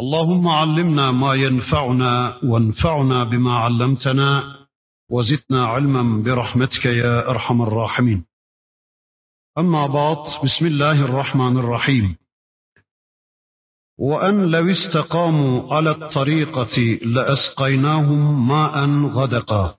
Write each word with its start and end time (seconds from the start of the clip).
اللهم 0.00 0.48
علمنا 0.48 1.10
ما 1.10 1.34
ينفعنا 1.34 2.38
وانفعنا 2.44 3.24
بما 3.24 3.56
علمتنا 3.56 4.56
وزدنا 5.10 5.66
علما 5.66 6.22
برحمتك 6.22 6.84
يا 6.84 7.30
أرحم 7.30 7.62
الراحمين. 7.62 8.24
أما 9.58 9.86
بعد 9.86 10.16
بسم 10.44 10.66
الله 10.66 11.04
الرحمن 11.04 11.58
الرحيم. 11.58 12.16
وأن 13.98 14.50
لو 14.50 14.70
استقاموا 14.70 15.74
على 15.74 15.90
الطريقة 15.90 16.98
لأسقيناهم 17.02 18.48
ماء 18.48 19.06
غدقا. 19.06 19.76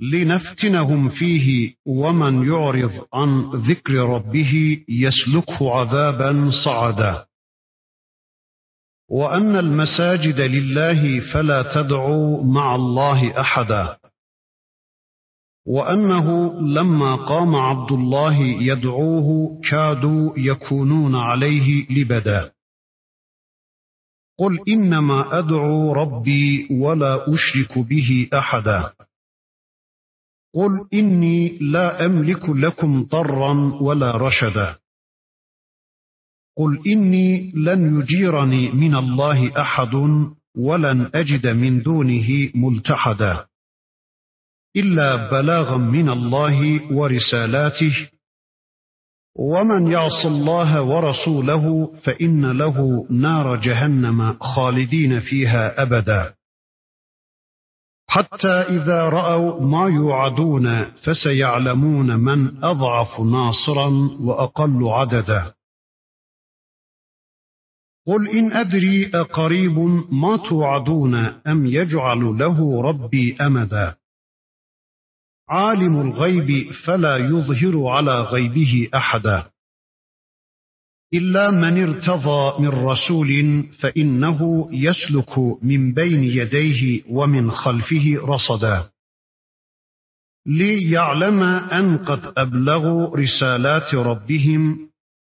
لنفتنهم 0.00 1.08
فيه 1.08 1.74
ومن 1.86 2.48
يعرض 2.48 3.06
عن 3.14 3.50
ذكر 3.50 3.94
ربه 3.94 4.84
يسلكه 4.88 5.74
عذابا 5.76 6.50
صعدا. 6.64 7.26
وأن 9.10 9.56
المساجد 9.56 10.40
لله 10.40 11.32
فلا 11.32 11.62
تدعوا 11.74 12.44
مع 12.44 12.74
الله 12.74 13.40
أحدا. 13.40 13.96
وأنه 15.66 16.60
لما 16.60 17.16
قام 17.16 17.56
عبد 17.56 17.92
الله 17.92 18.40
يدعوه 18.42 19.60
كادوا 19.70 20.32
يكونون 20.36 21.14
عليه 21.14 21.86
لبدا. 21.90 22.52
قل 24.38 24.58
إنما 24.68 25.38
أدعو 25.38 25.92
ربي 25.92 26.68
ولا 26.70 27.34
أشرك 27.34 27.78
به 27.78 28.28
أحدا. 28.34 28.92
قل 30.54 30.88
إني 30.94 31.58
لا 31.58 32.06
أملك 32.06 32.48
لكم 32.48 33.02
ضرا 33.02 33.78
ولا 33.82 34.16
رشدا. 34.16 34.78
قل 36.58 36.78
إني 36.86 37.52
لن 37.54 38.00
يجيرني 38.00 38.68
من 38.72 38.94
الله 38.94 39.60
أحد 39.60 39.94
ولن 40.56 41.10
أجد 41.14 41.46
من 41.46 41.82
دونه 41.82 42.28
ملتحدا 42.54 43.46
إلا 44.76 45.30
بلاغا 45.30 45.76
من 45.76 46.08
الله 46.08 46.92
ورسالاته 46.92 48.08
ومن 49.36 49.92
يعص 49.92 50.26
الله 50.26 50.82
ورسوله 50.82 51.92
فإن 52.02 52.58
له 52.58 53.06
نار 53.10 53.56
جهنم 53.56 54.36
خالدين 54.40 55.20
فيها 55.20 55.82
أبدا 55.82 56.34
حتى 58.08 58.48
إذا 58.48 59.08
رأوا 59.08 59.60
ما 59.60 59.88
يوعدون 59.88 60.84
فسيعلمون 60.84 62.16
من 62.16 62.64
أضعف 62.64 63.20
ناصرا 63.20 63.88
وأقل 64.20 64.88
عددا 64.88 65.52
قل 68.06 68.28
إن 68.28 68.52
أدري 68.52 69.06
أقريب 69.14 69.78
ما 70.12 70.36
توعدون 70.48 71.14
أم 71.46 71.66
يجعل 71.66 72.18
له 72.18 72.82
ربي 72.82 73.36
أمدا 73.40 73.94
عالم 75.48 76.00
الغيب 76.00 76.72
فلا 76.72 77.16
يظهر 77.16 77.86
على 77.88 78.20
غيبه 78.20 78.88
أحدا 78.94 79.50
إلا 81.14 81.50
من 81.50 81.82
ارتضى 81.82 82.62
من 82.62 82.68
رسول 82.68 83.62
فإنه 83.80 84.68
يسلك 84.72 85.38
من 85.62 85.92
بين 85.94 86.24
يديه 86.24 87.02
ومن 87.10 87.50
خلفه 87.50 88.18
رصدا 88.22 88.90
ليعلم 90.46 91.42
أن 91.42 91.98
قد 91.98 92.32
أبلغوا 92.36 93.16
رسالات 93.16 93.94
ربهم 93.94 94.90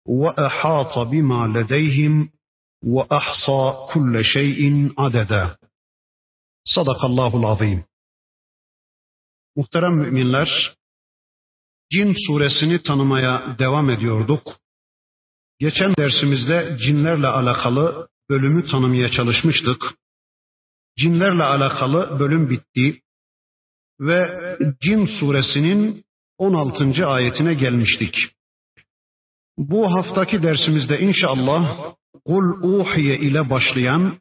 وأحاط 0.07 0.99
بما 0.99 1.47
لديهم 1.59 2.29
وأحصى 2.84 3.86
كل 3.92 4.24
شيء 4.24 4.92
عددا 4.98 5.56
صدق 6.64 7.04
الله 7.04 7.36
العظيم 7.36 7.84
Muhterem 9.56 9.92
müminler, 9.92 10.76
Cin 11.92 12.14
suresini 12.26 12.82
tanımaya 12.82 13.56
devam 13.58 13.90
ediyorduk. 13.90 14.42
Geçen 15.58 15.96
dersimizde 15.96 16.76
cinlerle 16.86 17.26
alakalı 17.26 18.08
bölümü 18.30 18.66
tanımaya 18.70 19.10
çalışmıştık. 19.10 19.94
Cinlerle 20.98 21.44
alakalı 21.44 22.18
bölüm 22.18 22.50
bitti 22.50 23.02
ve 24.00 24.56
Cin 24.82 25.06
suresinin 25.20 26.04
16. 26.38 27.06
ayetine 27.06 27.54
gelmiştik. 27.54 28.16
Bu 29.58 29.92
haftaki 29.92 30.42
dersimizde 30.42 31.00
inşallah 31.00 31.94
Kul 32.25 32.63
uhiye 32.63 33.19
ile 33.19 33.49
başlayan 33.49 34.19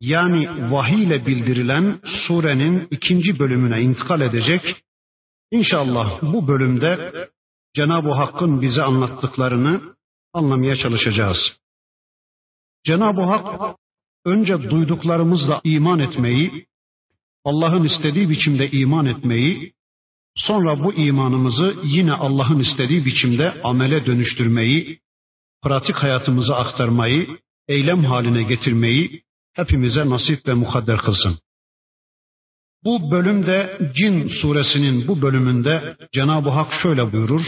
yani 0.00 0.72
vahiy 0.72 1.02
ile 1.04 1.26
bildirilen 1.26 2.00
surenin 2.04 2.88
ikinci 2.90 3.38
bölümüne 3.38 3.82
intikal 3.82 4.20
edecek. 4.20 4.82
İnşallah 5.50 6.22
bu 6.22 6.48
bölümde 6.48 7.12
Cenab-ı 7.74 8.10
Hakk'ın 8.10 8.62
bize 8.62 8.82
anlattıklarını 8.82 9.96
anlamaya 10.32 10.76
çalışacağız. 10.76 11.60
Cenab-ı 12.84 13.22
Hak 13.22 13.76
önce 14.24 14.70
duyduklarımızla 14.70 15.60
iman 15.64 15.98
etmeyi, 15.98 16.66
Allah'ın 17.44 17.84
istediği 17.84 18.30
biçimde 18.30 18.70
iman 18.70 19.06
etmeyi, 19.06 19.72
sonra 20.36 20.84
bu 20.84 20.92
imanımızı 20.92 21.76
yine 21.84 22.12
Allah'ın 22.12 22.58
istediği 22.58 23.04
biçimde 23.04 23.62
amele 23.62 24.06
dönüştürmeyi, 24.06 25.00
pratik 25.61 25.95
hayatımıza 25.95 26.55
aktarmayı, 26.55 27.27
eylem 27.67 28.03
haline 28.03 28.43
getirmeyi 28.43 29.23
hepimize 29.53 30.09
nasip 30.09 30.47
ve 30.47 30.53
mukadder 30.53 30.97
kılsın. 30.97 31.39
Bu 32.83 33.11
bölümde 33.11 33.79
Cin 33.95 34.27
suresinin 34.27 35.07
bu 35.07 35.21
bölümünde 35.21 35.97
Cenab-ı 36.13 36.49
Hak 36.49 36.73
şöyle 36.83 37.11
buyurur. 37.11 37.45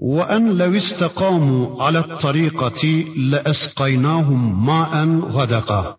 وَاَنْ 0.00 0.42
لَوْ 0.60 0.72
اسْتَقَامُوا 0.82 1.64
عَلَى 1.84 2.00
الطَّرِيقَةِ 2.06 2.82
لَأَسْقَيْنَاهُمْ 3.32 4.40
مَاءً 4.70 4.92
غَدَقًا 5.36 5.96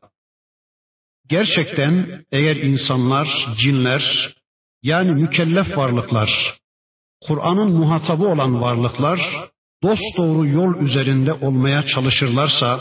Gerçekten 1.29 2.25
eğer 2.31 2.55
insanlar, 2.55 3.27
cinler, 3.57 4.35
yani 4.83 5.11
mükellef 5.11 5.77
varlıklar, 5.77 6.29
Kur'an'ın 7.21 7.71
muhatabı 7.71 8.27
olan 8.27 8.61
varlıklar 8.61 9.19
dost 9.82 10.16
doğru 10.16 10.46
yol 10.46 10.74
üzerinde 10.74 11.32
olmaya 11.32 11.86
çalışırlarsa 11.86 12.80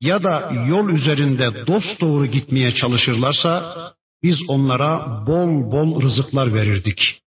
ya 0.00 0.22
da 0.22 0.52
yol 0.68 0.88
üzerinde 0.88 1.66
dost 1.66 2.00
doğru 2.00 2.26
gitmeye 2.26 2.74
çalışırlarsa 2.74 3.74
biz 4.22 4.36
onlara 4.48 5.26
bol 5.26 5.72
bol 5.72 6.02
rızıklar 6.02 6.54
verirdik. 6.54 7.22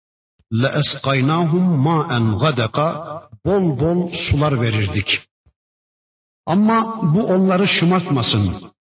La 0.53 0.69
esqaynahum 0.79 1.63
ma'en 1.87 2.39
gadaka 2.39 2.87
bol 3.45 3.79
bol 3.79 4.09
sular 4.11 4.61
verirdik. 4.61 5.19
Ama 6.45 7.01
bu 7.15 7.25
onları 7.25 7.67
şımartmasın. 7.67 8.71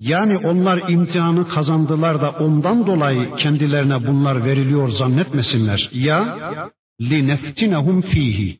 Yani 0.00 0.46
onlar 0.46 0.88
imtihanı 0.88 1.48
kazandılar 1.48 2.22
da 2.22 2.30
ondan 2.30 2.86
dolayı 2.86 3.34
kendilerine 3.34 4.06
bunlar 4.06 4.44
veriliyor 4.44 4.88
zannetmesinler. 4.88 5.90
Ya 5.92 6.20
li 7.00 7.28
neftinehum 7.28 8.02
fihi 8.02 8.58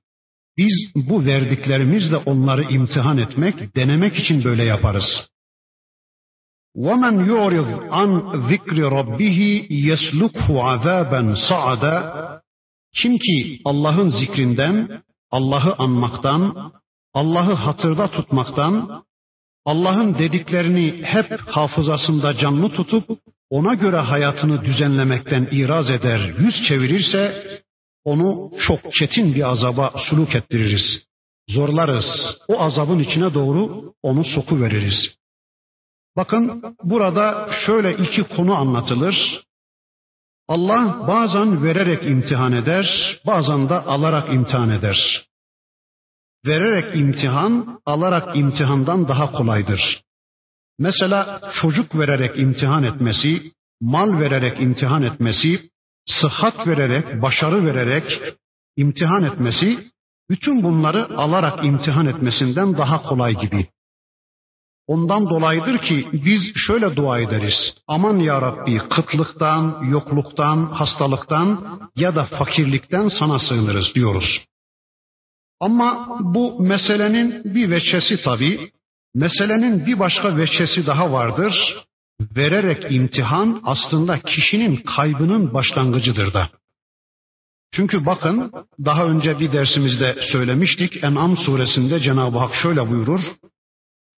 Biz 0.58 0.92
bu 0.96 1.26
verdiklerimizle 1.26 2.18
onları 2.18 2.64
imtihan 2.64 3.18
etmek, 3.18 3.76
denemek 3.76 4.16
için 4.16 4.44
böyle 4.44 4.64
yaparız. 4.64 5.30
وَمَنْ 6.76 7.16
يُعْرِضْ 7.32 7.72
عَنْ 7.98 8.10
ذِكْرِ 8.50 8.78
رَبِّهِ 9.00 9.40
يَسْلُكْهُ 9.90 10.48
عَذَابًا 10.70 11.22
صَعَدًا 11.50 11.96
Kim 12.96 13.18
ki 13.18 13.62
Allah'ın 13.66 14.10
zikrinden, 14.10 15.04
Allah'ı 15.32 15.76
anmaktan, 15.78 16.72
Allah'ı 17.14 17.54
hatırda 17.54 18.08
tutmaktan, 18.08 19.04
Allah'ın 19.66 20.18
dediklerini 20.18 21.02
hep 21.04 21.40
hafızasında 21.42 22.38
canlı 22.38 22.70
tutup 22.70 23.10
ona 23.50 23.74
göre 23.74 23.98
hayatını 23.98 24.62
düzenlemekten 24.62 25.48
iraz 25.52 25.90
eder, 25.90 26.34
yüz 26.40 26.56
çevirirse 26.68 27.44
onu 28.05 28.51
çok 28.59 28.93
çetin 28.93 29.35
bir 29.35 29.51
azaba 29.51 29.93
suluk 29.97 30.35
ettiririz. 30.35 31.07
Zorlarız. 31.49 32.39
O 32.49 32.61
azabın 32.61 32.99
içine 32.99 33.35
doğru 33.35 33.93
onu 34.03 34.25
soku 34.25 34.61
veririz. 34.61 35.17
Bakın 36.17 36.77
burada 36.83 37.49
şöyle 37.67 37.93
iki 37.97 38.23
konu 38.23 38.55
anlatılır. 38.55 39.45
Allah 40.49 41.09
bazen 41.09 41.63
vererek 41.63 42.03
imtihan 42.03 42.53
eder, 42.53 42.87
bazen 43.27 43.69
de 43.69 43.75
alarak 43.75 44.29
imtihan 44.35 44.71
eder. 44.71 45.27
Vererek 46.47 46.97
imtihan, 46.97 47.81
alarak 47.87 48.37
imtihandan 48.37 49.09
daha 49.09 49.33
kolaydır. 49.33 50.03
Mesela 50.79 51.41
çocuk 51.63 51.99
vererek 51.99 52.39
imtihan 52.39 52.83
etmesi, 52.83 53.53
mal 53.81 54.21
vererek 54.21 54.61
imtihan 54.61 55.03
etmesi, 55.03 55.71
sıhhat 56.07 56.67
vererek, 56.67 57.23
başarı 57.23 57.67
vererek 57.67 58.23
imtihan 58.77 59.23
etmesi, 59.25 59.85
bütün 60.31 60.63
bunları 60.63 61.19
alarak 61.19 61.65
imtihan 61.65 62.07
etmesinden 62.07 62.79
daha 62.79 63.03
kolay 63.03 63.41
gibi. 63.41 63.67
Ondan 64.87 65.29
dolayıdır 65.31 65.79
ki 65.79 66.09
biz 66.13 66.41
şöyle 66.57 66.97
dua 66.97 67.19
ederiz. 67.21 67.55
Aman 67.89 68.17
ya 68.17 68.43
Rabbi 68.43 68.79
kıtlıktan, 68.79 69.85
yokluktan, 69.91 70.67
hastalıktan 70.67 71.79
ya 71.97 72.15
da 72.15 72.25
fakirlikten 72.25 73.09
sana 73.09 73.39
sığınırız 73.39 73.95
diyoruz. 73.95 74.45
Ama 75.61 76.19
bu 76.21 76.63
meselenin 76.63 77.55
bir 77.55 77.71
veçesi 77.71 78.23
tabii. 78.23 78.71
Meselenin 79.15 79.87
bir 79.87 79.99
başka 79.99 80.37
veçesi 80.37 80.87
daha 80.87 81.13
vardır 81.13 81.84
Vererek 82.36 82.92
imtihan 82.92 83.62
aslında 83.66 84.20
kişinin 84.20 84.76
kaybının 84.76 85.54
başlangıcıdır 85.54 86.34
da. 86.34 86.50
Çünkü 87.72 88.06
bakın 88.06 88.52
daha 88.86 89.06
önce 89.06 89.40
bir 89.40 89.52
dersimizde 89.52 90.16
söylemiştik. 90.32 91.04
En'am 91.04 91.38
suresinde 91.38 92.00
Cenab-ı 92.00 92.38
Hak 92.38 92.56
şöyle 92.56 92.90
buyurur. 92.90 93.22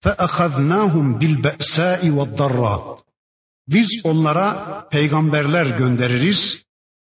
فَأَخَذْنَاهُمْ 0.04 1.06
بِالْبَأْسَاءِ 1.20 2.00
وَالضَّرَّةِ 2.16 2.98
Biz 3.68 3.88
onlara 4.04 4.84
peygamberler 4.90 5.66
göndeririz. 5.66 6.62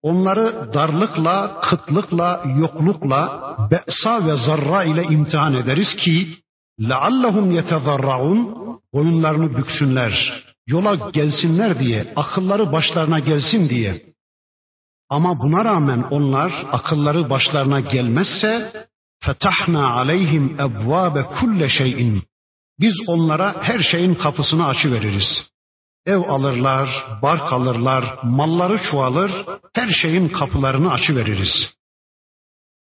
Onları 0.02 0.74
darlıkla, 0.74 1.60
kıtlıkla, 1.60 2.44
yoklukla, 2.58 3.56
be'sa 3.70 4.26
ve 4.26 4.36
zarra 4.36 4.84
ile 4.84 5.02
imtihan 5.02 5.54
ederiz 5.54 5.96
ki 5.96 6.36
لَعَلَّهُمْ 6.80 7.60
يَتَذَرَّعُونَ 7.60 8.62
Boyunlarını 8.92 9.56
büksünler, 9.56 10.44
yola 10.67 11.09
gelsinler 11.11 11.79
diye, 11.79 12.13
akılları 12.15 12.71
başlarına 12.71 13.19
gelsin 13.19 13.69
diye. 13.69 14.01
Ama 15.09 15.39
buna 15.39 15.65
rağmen 15.65 16.01
onlar 16.11 16.65
akılları 16.71 17.29
başlarına 17.29 17.79
gelmezse 17.79 18.71
fetahna 19.23 19.89
aleyhim 19.93 20.55
ebvabe 20.59 21.23
kulle 21.23 21.69
şeyin. 21.69 22.23
Biz 22.79 22.93
onlara 23.07 23.61
her 23.61 23.79
şeyin 23.79 24.15
kapısını 24.15 24.67
açıveririz. 24.67 25.51
Ev 26.05 26.17
alırlar, 26.17 26.89
bark 27.21 27.53
alırlar, 27.53 28.19
malları 28.23 28.77
çoğalır, 28.91 29.31
her 29.73 29.87
şeyin 29.87 30.29
kapılarını 30.29 30.91
açıveririz. 30.91 31.77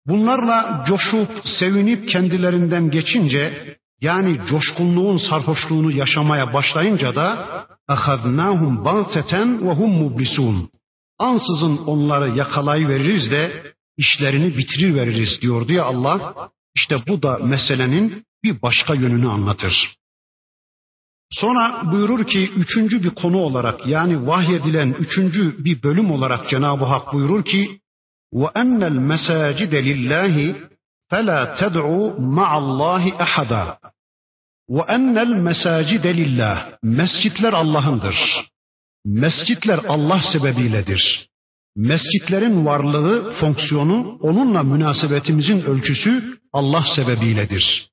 Bunlarla 0.07 0.83
coşup, 0.87 1.29
sevinip 1.59 2.09
kendilerinden 2.09 2.91
geçince, 2.91 3.75
yani 4.00 4.38
coşkunluğun 4.50 5.18
sarhoşluğunu 5.18 5.90
yaşamaya 5.92 6.54
başlayınca 6.54 7.14
da 7.14 7.26
اَخَذْنَاهُمْ 7.88 8.72
بَغْتَةً 8.84 9.32
وَهُمْ 9.66 9.90
مُبْلِسُونَ 10.02 10.68
Ansızın 11.18 11.76
onları 11.76 12.38
yakalayıveririz 12.38 13.30
de 13.30 13.62
işlerini 13.96 14.58
bitiriveririz 14.58 15.42
diyordu 15.42 15.72
ya 15.72 15.84
Allah. 15.84 16.34
İşte 16.76 16.96
bu 17.08 17.22
da 17.22 17.38
meselenin 17.38 18.24
bir 18.44 18.62
başka 18.62 18.94
yönünü 18.94 19.28
anlatır. 19.28 19.96
Sonra 21.30 21.82
buyurur 21.92 22.26
ki 22.26 22.50
üçüncü 22.56 23.02
bir 23.02 23.10
konu 23.10 23.38
olarak 23.38 23.86
yani 23.86 24.26
vahyedilen 24.26 24.96
üçüncü 24.98 25.64
bir 25.64 25.82
bölüm 25.82 26.10
olarak 26.10 26.48
Cenab-ı 26.50 26.84
Hak 26.84 27.12
buyurur 27.12 27.44
ki 27.44 27.80
وَاَنَّ 28.32 28.80
الْمَسَاجِدَ 28.84 29.72
لِلّٰهِ 29.72 30.56
فَلَا 31.10 31.40
تَدْعُوا 31.60 32.06
مَعَ 32.38 32.50
اللّٰهِ 32.62 33.04
اَحَدًا 33.24 33.64
وَاَنَّ 34.76 35.16
الْمَسَاجِدَ 35.28 36.04
لِلّٰهِ 36.20 36.56
Mescitler 36.82 37.52
Allah'ındır. 37.52 38.16
Mescitler 39.04 39.80
Allah 39.88 40.20
sebebiyledir. 40.32 41.28
Mescitlerin 41.76 42.66
varlığı, 42.66 43.32
fonksiyonu, 43.32 44.18
onunla 44.20 44.62
münasebetimizin 44.62 45.62
ölçüsü 45.62 46.38
Allah 46.52 46.84
sebebiyledir. 46.96 47.88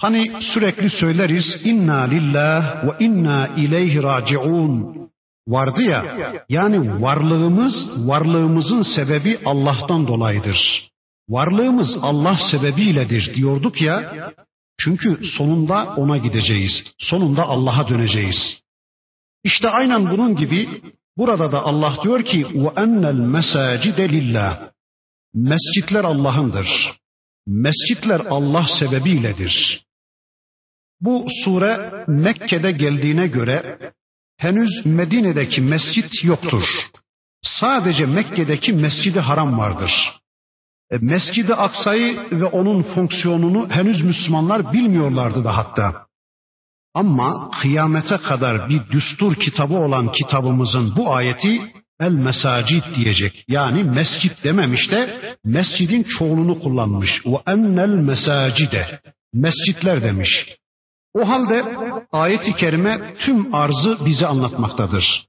Hani 0.00 0.42
sürekli 0.54 0.90
söyleriz 0.90 1.44
inna 1.64 2.02
lillah 2.02 2.84
ve 2.84 3.04
inna 3.04 3.46
ileyhi 3.46 4.02
raciun 4.02 4.96
vardı 5.48 5.82
ya 5.82 6.32
yani 6.48 7.02
varlığımız 7.02 7.74
varlığımızın 8.08 8.82
sebebi 8.82 9.38
Allah'tan 9.44 10.06
dolayıdır. 10.06 10.89
Varlığımız 11.30 11.96
Allah 12.02 12.38
sebebiyledir 12.50 13.34
diyorduk 13.34 13.82
ya 13.82 14.32
çünkü 14.78 15.20
sonunda 15.36 15.94
ona 15.96 16.16
gideceğiz. 16.16 16.72
Sonunda 16.98 17.42
Allah'a 17.42 17.88
döneceğiz. 17.88 18.62
İşte 19.44 19.68
aynen 19.68 20.10
bunun 20.10 20.36
gibi 20.36 20.82
burada 21.16 21.52
da 21.52 21.62
Allah 21.62 21.98
diyor 22.02 22.24
ki 22.24 22.44
وَاَنَّ 22.44 23.02
الْمَسَاجِدَ 23.16 24.08
لِلّٰهِ 24.08 24.70
Mescitler 25.34 26.04
Allah'ındır. 26.04 26.68
Mescitler 27.46 28.20
Allah 28.20 28.66
sebebiyledir. 28.78 29.84
Bu 31.00 31.26
sure 31.44 32.04
Mekke'de 32.08 32.72
geldiğine 32.72 33.26
göre 33.26 33.92
henüz 34.36 34.86
Medine'deki 34.86 35.60
mescit 35.60 36.24
yoktur. 36.24 36.64
Sadece 37.42 38.06
Mekke'deki 38.06 38.72
mescidi 38.72 39.20
haram 39.20 39.58
vardır. 39.58 39.92
E, 40.91 40.97
Mescid-i 41.01 41.55
Aksa'yı 41.55 42.19
ve 42.31 42.45
onun 42.45 42.83
fonksiyonunu 42.83 43.69
henüz 43.69 44.01
Müslümanlar 44.01 44.73
bilmiyorlardı 44.73 45.43
da 45.43 45.57
hatta. 45.57 46.05
Ama 46.93 47.51
kıyamete 47.61 48.17
kadar 48.17 48.69
bir 48.69 48.81
düstur 48.91 49.35
kitabı 49.35 49.73
olan 49.73 50.11
kitabımızın 50.11 50.95
bu 50.95 51.13
ayeti 51.13 51.61
el 51.99 52.11
mesacid 52.11 52.83
diyecek. 52.95 53.45
Yani 53.47 53.83
mescit 53.83 54.43
dememiş 54.43 54.91
de 54.91 55.35
mescidin 55.45 56.03
çoğulunu 56.03 56.59
kullanmış. 56.59 57.25
Ve 57.25 57.37
ennel 57.51 57.89
mesacide. 57.89 58.99
Mescitler 59.33 60.03
demiş. 60.03 60.57
O 61.13 61.29
halde 61.29 61.65
ayet-i 62.11 62.55
kerime 62.55 63.13
tüm 63.19 63.55
arzı 63.55 64.05
bize 64.05 64.27
anlatmaktadır. 64.27 65.25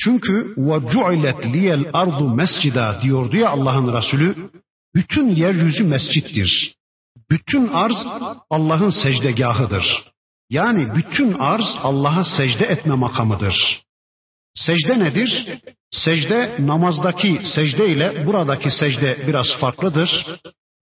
Çünkü 0.00 0.54
ve 0.56 0.90
cu'ilet 0.90 1.46
liyel 1.46 1.84
ardu 1.92 2.34
mescida 2.34 3.02
diyordu 3.02 3.36
ya 3.36 3.50
Allah'ın 3.50 3.96
Resulü. 3.96 4.34
Bütün 4.94 5.28
yeryüzü 5.28 5.84
mescittir. 5.84 6.74
Bütün 7.30 7.68
arz 7.68 7.96
Allah'ın 8.50 8.90
secdegahıdır. 8.90 10.12
Yani 10.50 10.94
bütün 10.94 11.32
arz 11.32 11.76
Allah'a 11.82 12.24
secde 12.24 12.64
etme 12.64 12.94
makamıdır. 12.94 13.82
Secde 14.54 14.98
nedir? 14.98 15.58
Secde 15.90 16.56
namazdaki 16.58 17.40
secde 17.54 17.88
ile 17.88 18.26
buradaki 18.26 18.70
secde 18.70 19.24
biraz 19.26 19.46
farklıdır. 19.60 20.26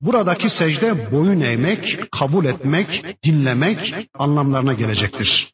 Buradaki 0.01 0.49
secde 0.49 1.13
boyun 1.13 1.41
eğmek, 1.41 2.13
kabul 2.13 2.45
etmek, 2.45 3.05
dinlemek 3.25 4.09
anlamlarına 4.15 4.73
gelecektir. 4.73 5.51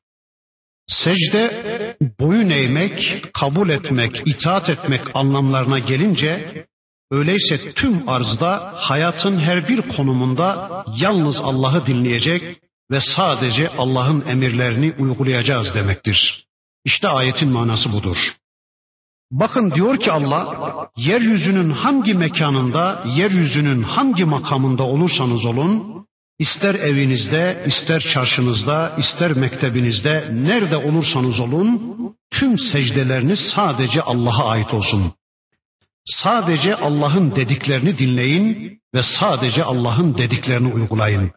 Secde 0.89 1.97
boyun 2.21 2.51
eğmek, 2.51 3.25
kabul 3.35 3.69
etmek, 3.69 4.23
itaat 4.27 4.69
etmek 4.69 5.01
anlamlarına 5.15 5.79
gelince 5.79 6.67
öyleyse 7.11 7.73
tüm 7.73 8.09
arzda 8.09 8.73
hayatın 8.75 9.39
her 9.39 9.69
bir 9.69 9.83
konumunda 9.83 10.85
yalnız 10.97 11.37
Allah'ı 11.37 11.87
dinleyecek 11.87 12.59
ve 12.91 13.01
sadece 13.17 13.69
Allah'ın 13.69 14.25
emirlerini 14.27 14.95
uygulayacağız 14.99 15.75
demektir. 15.75 16.47
İşte 16.85 17.09
ayetin 17.09 17.49
manası 17.49 17.93
budur. 17.93 18.17
Bakın 19.33 19.71
diyor 19.75 20.01
ki 20.01 20.13
Allah, 20.13 20.89
yeryüzünün 20.97 21.71
hangi 21.71 22.15
mekanında, 22.15 23.05
yeryüzünün 23.17 23.83
hangi 23.83 24.25
makamında 24.25 24.85
olursanız 24.85 25.45
olun, 25.45 25.97
ister 26.39 26.75
evinizde, 26.75 27.65
ister 27.67 28.01
çarşınızda, 28.15 28.97
ister 28.99 29.33
mektebinizde, 29.33 30.29
nerede 30.33 30.77
olursanız 30.77 31.41
olun, 31.41 31.97
tüm 32.31 32.59
secdeleriniz 32.59 33.39
sadece 33.55 34.03
Allah'a 34.03 34.49
ait 34.51 34.75
olsun. 34.75 35.13
Sadece 36.07 36.75
Allah'ın 36.75 37.37
dediklerini 37.37 37.99
dinleyin 37.99 38.81
ve 38.95 39.03
sadece 39.21 39.65
Allah'ın 39.65 40.19
dediklerini 40.19 40.75
uygulayın. 40.75 41.33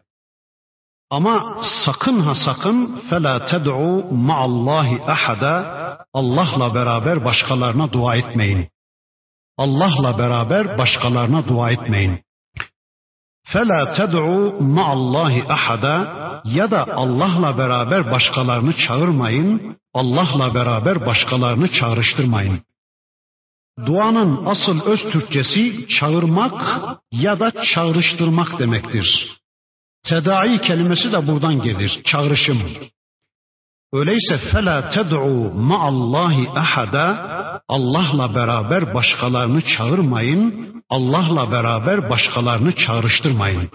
Ama 1.10 1.56
sakın 1.84 2.20
ha 2.20 2.34
sakın 2.34 3.02
fela 3.10 3.44
ted'u 3.44 4.14
ma'allahi 4.14 5.02
ahada 5.02 5.80
Allah'la 6.14 6.74
beraber 6.74 7.24
başkalarına 7.24 7.92
dua 7.92 8.16
etmeyin. 8.16 8.68
Allah'la 9.58 10.18
beraber 10.18 10.78
başkalarına 10.78 11.48
dua 11.48 11.70
etmeyin. 11.70 12.20
Fela 13.44 13.92
ted'u 13.92 14.62
ma'allahi 14.62 15.44
ahada 15.48 15.94
ya 16.44 16.70
da 16.70 16.86
Allah'la 16.94 17.58
beraber 17.58 18.10
başkalarını 18.10 18.72
çağırmayın, 18.86 19.78
Allah'la 19.94 20.54
beraber 20.54 21.06
başkalarını 21.06 21.72
çağrıştırmayın. 21.72 22.60
Duanın 23.86 24.46
asıl 24.46 24.80
öz 24.80 25.00
Türkçesi 25.12 25.86
çağırmak 25.88 26.62
ya 27.12 27.40
da 27.40 27.52
çağrıştırmak 27.74 28.58
demektir. 28.58 29.36
Tedai 30.08 30.60
kelimesi 30.60 31.12
de 31.12 31.26
buradan 31.26 31.62
gelir, 31.62 32.00
çağrışım. 32.04 32.62
Öyleyse 33.92 34.36
fela 34.52 34.90
ted'u 34.90 35.52
ma'allahi 35.54 36.48
ahada 36.50 37.06
Allah'la 37.68 38.34
beraber 38.34 38.94
başkalarını 38.94 39.60
çağırmayın, 39.60 40.74
Allah'la 40.90 41.52
beraber 41.52 42.10
başkalarını 42.10 42.72
çağrıştırmayın. 42.72 43.70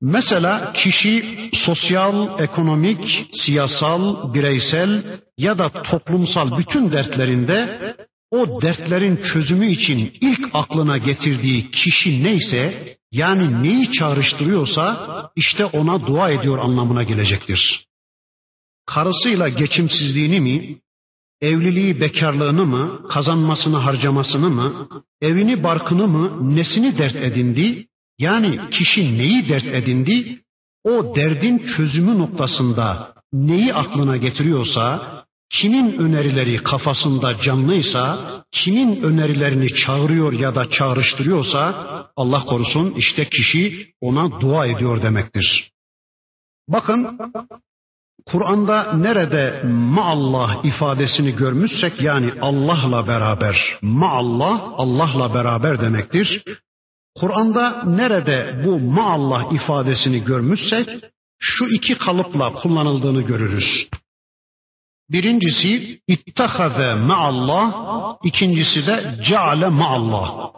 Mesela 0.00 0.72
kişi 0.72 1.50
sosyal, 1.52 2.40
ekonomik, 2.40 3.28
siyasal, 3.32 4.34
bireysel 4.34 5.20
ya 5.38 5.58
da 5.58 5.68
toplumsal 5.82 6.58
bütün 6.58 6.92
dertlerinde 6.92 7.94
o 8.30 8.62
dertlerin 8.62 9.16
çözümü 9.32 9.66
için 9.66 10.12
ilk 10.20 10.48
aklına 10.52 10.98
getirdiği 10.98 11.70
kişi 11.70 12.24
neyse 12.24 12.96
yani 13.12 13.62
neyi 13.62 13.92
çağrıştırıyorsa 13.92 15.30
işte 15.36 15.64
ona 15.64 16.06
dua 16.06 16.30
ediyor 16.30 16.58
anlamına 16.58 17.02
gelecektir. 17.02 17.84
Karısıyla 18.86 19.48
geçimsizliğini 19.48 20.40
mi, 20.40 20.78
evliliği 21.40 22.00
bekarlığını 22.00 22.66
mı, 22.66 23.08
kazanmasını 23.08 23.76
harcamasını 23.76 24.50
mı, 24.50 24.88
evini 25.22 25.62
barkını 25.62 26.08
mı, 26.08 26.56
nesini 26.56 26.98
dert 26.98 27.16
edindi, 27.16 27.86
yani 28.18 28.70
kişi 28.70 29.18
neyi 29.18 29.48
dert 29.48 29.66
edindi, 29.66 30.42
o 30.84 31.16
derdin 31.16 31.58
çözümü 31.58 32.18
noktasında 32.18 33.14
neyi 33.32 33.74
aklına 33.74 34.16
getiriyorsa, 34.16 35.17
kimin 35.50 35.98
önerileri 35.98 36.62
kafasında 36.62 37.36
canlıysa, 37.42 38.18
kimin 38.52 39.02
önerilerini 39.02 39.74
çağırıyor 39.74 40.32
ya 40.32 40.54
da 40.54 40.70
çağrıştırıyorsa, 40.70 41.86
Allah 42.16 42.44
korusun 42.44 42.94
işte 42.96 43.28
kişi 43.28 43.92
ona 44.00 44.40
dua 44.40 44.66
ediyor 44.66 45.02
demektir. 45.02 45.70
Bakın 46.68 47.18
Kur'an'da 48.26 48.92
nerede 48.92 49.62
maallah 49.68 50.64
ifadesini 50.64 51.36
görmüşsek 51.36 52.00
yani 52.00 52.32
Allah'la 52.40 53.06
beraber, 53.06 53.78
maallah 53.82 54.60
Allah'la 54.76 55.34
beraber 55.34 55.80
demektir. 55.80 56.44
Kur'an'da 57.16 57.82
nerede 57.84 58.62
bu 58.64 58.78
maallah 58.78 59.52
ifadesini 59.52 60.24
görmüşsek 60.24 60.88
şu 61.38 61.64
iki 61.66 61.98
kalıpla 61.98 62.52
kullanıldığını 62.52 63.22
görürüz. 63.22 63.88
Birincisi 65.12 66.00
ittahaze 66.08 66.94
maallah, 66.94 67.66
ikincisi 68.24 68.86
de 68.86 69.14
ceale 69.28 69.68
maallah. 69.68 70.50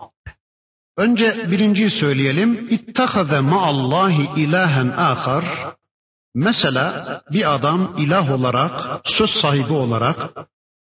Önce 0.96 1.50
birinciyi 1.50 1.90
söyleyelim. 1.90 2.68
İttahaze 2.70 3.40
maallahi 3.40 4.40
ilahen 4.40 4.88
ahar. 4.88 5.44
Mesela 6.34 7.20
bir 7.32 7.54
adam 7.54 7.94
ilah 7.98 8.30
olarak, 8.30 9.00
söz 9.04 9.30
sahibi 9.30 9.72
olarak, 9.72 10.30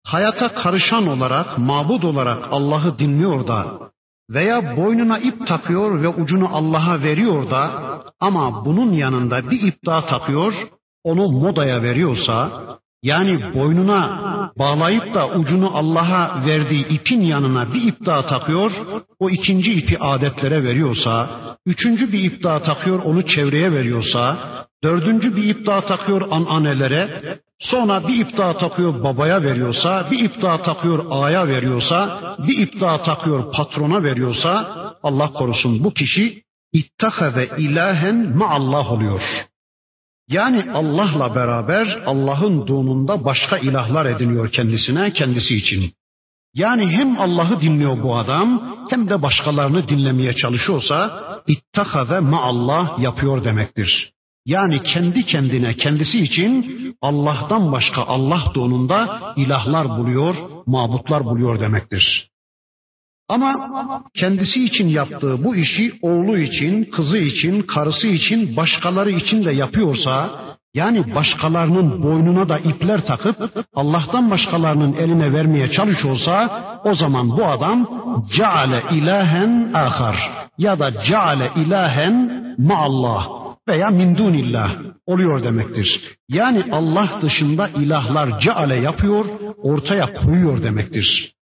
hayata 0.05 0.49
karışan 0.49 1.07
olarak, 1.07 1.59
mabud 1.59 2.03
olarak 2.03 2.45
Allah'ı 2.51 2.99
dinliyor 2.99 3.49
da 3.49 3.81
veya 4.31 4.77
boynuna 4.77 5.19
ip 5.19 5.47
takıyor 5.47 6.03
ve 6.03 6.09
ucunu 6.09 6.49
Allah'a 6.53 7.03
veriyor 7.03 7.51
da 7.51 7.71
ama 8.21 8.65
bunun 8.65 8.93
yanında 8.93 9.51
bir 9.51 9.63
ip 9.63 9.87
daha 9.87 10.07
takıyor, 10.07 10.55
onu 11.05 11.29
modaya 11.29 11.83
veriyorsa, 11.83 12.51
yani 13.05 13.55
boynuna 13.55 14.01
bağlayıp 14.59 15.15
da 15.15 15.29
ucunu 15.29 15.77
Allah'a 15.77 16.47
verdiği 16.47 16.89
ipin 16.89 17.21
yanına 17.21 17.75
bir 17.75 17.83
ip 17.83 18.07
daha 18.07 18.27
takıyor, 18.27 18.73
o 19.19 19.31
ikinci 19.31 19.73
ipi 19.73 19.99
adetlere 19.99 20.65
veriyorsa, 20.65 21.29
üçüncü 21.67 22.13
bir 22.13 22.25
ip 22.25 22.43
daha 22.43 22.63
takıyor 22.63 22.99
onu 23.05 23.27
çevreye 23.27 23.73
veriyorsa, 23.73 24.37
dördüncü 24.85 25.37
bir 25.37 25.45
ip 25.45 25.67
daha 25.67 25.81
takıyor 25.81 26.29
ananelere, 26.31 27.39
sonra 27.59 28.09
bir 28.09 28.21
ip 28.21 28.37
daha 28.39 28.57
takıyor 28.57 29.05
babaya 29.05 29.43
veriyorsa, 29.43 30.09
bir 30.11 30.19
ip 30.19 30.43
daha 30.43 30.63
takıyor 30.63 31.05
ağaya 31.11 31.49
veriyorsa, 31.49 32.21
bir 32.49 32.59
ip 32.59 32.81
daha 32.81 33.03
takıyor 33.03 33.53
patrona 33.53 34.03
veriyorsa, 34.03 34.55
Allah 35.03 35.33
korusun 35.33 35.85
bu 35.85 35.95
kişi 35.95 36.43
ittahaze 36.73 37.49
ilahen 37.59 38.37
maallah 38.37 38.93
oluyor. 38.93 39.23
Yani 40.29 40.73
Allah'la 40.73 41.35
beraber 41.35 42.03
Allah'ın 42.07 42.67
donunda 42.67 43.25
başka 43.25 43.59
ilahlar 43.59 44.07
ediniyor 44.07 44.53
kendisine, 44.53 45.13
kendisi 45.13 45.57
için. 45.57 45.93
Yani 46.55 46.87
hem 46.87 47.21
Allah'ı 47.21 47.61
dinliyor 47.61 48.03
bu 48.03 48.17
adam 48.17 48.77
hem 48.91 49.09
de 49.09 49.23
başkalarını 49.23 49.89
dinlemeye 49.89 50.33
çalışıyorsa 50.33 51.23
ittahaze 51.47 52.21
maallah 52.21 52.99
yapıyor 52.99 53.45
demektir. 53.45 54.11
Yani 54.47 54.83
kendi 54.83 55.27
kendine 55.27 55.75
kendisi 55.75 56.19
için 56.21 56.67
Allah'tan 57.03 57.73
başka 57.73 58.03
Allah 58.03 58.53
donunda 58.55 59.21
ilahlar 59.37 59.89
buluyor, 59.89 60.35
mabutlar 60.67 61.25
buluyor 61.25 61.61
demektir. 61.61 62.31
Ama 63.29 64.03
kendisi 64.15 64.65
için 64.65 64.89
yaptığı 64.89 65.45
bu 65.45 65.57
işi 65.57 65.93
oğlu 66.03 66.39
için, 66.39 66.85
kızı 66.85 67.19
için, 67.19 67.63
karısı 67.63 68.07
için, 68.07 68.57
başkaları 68.57 69.11
için 69.11 69.45
de 69.45 69.53
yapıyorsa, 69.53 70.31
yani 70.75 71.15
başkalarının 71.15 72.03
boynuna 72.03 72.49
da 72.49 72.59
ipler 72.59 73.07
takıp 73.07 73.37
Allah'tan 73.75 74.31
başkalarının 74.31 74.93
eline 74.93 75.33
vermeye 75.33 75.71
çalışıyorsa, 75.71 76.63
o 76.85 76.95
zaman 76.95 77.31
bu 77.31 77.47
adam 77.47 77.89
ceale 78.37 78.83
ilahen 78.93 79.71
ahar 79.75 80.49
ya 80.59 80.79
da 80.79 81.03
ceale 81.03 81.51
ilahen 81.57 82.45
maallah 82.59 83.29
veya 83.69 83.91
min 83.91 84.17
dunillah 84.17 84.71
oluyor 85.07 85.43
demektir. 85.45 86.17
Yani 86.29 86.65
Allah 86.73 87.09
dışında 87.23 87.69
ilahlar 87.69 88.39
ceale 88.39 88.77
yapıyor, 88.77 89.27
ortaya 89.63 90.13
koyuyor 90.13 90.63
demektir 90.63 91.34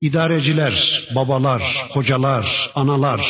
idareciler, 0.00 0.74
babalar, 1.14 1.62
hocalar, 1.90 2.70
analar 2.74 3.20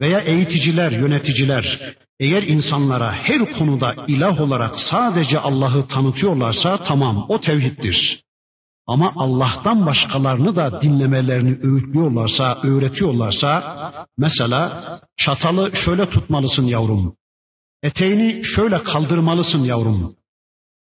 veya 0.00 0.18
eğiticiler, 0.18 0.92
yöneticiler 0.92 1.94
eğer 2.20 2.42
insanlara 2.42 3.12
her 3.12 3.52
konuda 3.58 3.94
ilah 4.08 4.40
olarak 4.40 4.74
sadece 4.90 5.38
Allah'ı 5.38 5.88
tanıtıyorlarsa 5.88 6.84
tamam 6.84 7.26
o 7.28 7.40
tevhiddir. 7.40 8.22
Ama 8.86 9.12
Allah'tan 9.16 9.86
başkalarını 9.86 10.56
da 10.56 10.82
dinlemelerini 10.82 11.58
öğütlüyorlarsa, 11.62 12.58
öğretiyorlarsa 12.62 13.54
mesela 14.18 15.00
çatalı 15.16 15.76
şöyle 15.76 16.10
tutmalısın 16.10 16.62
yavrum. 16.62 17.16
Eteğini 17.82 18.44
şöyle 18.44 18.82
kaldırmalısın 18.82 19.64
yavrum. 19.64 20.16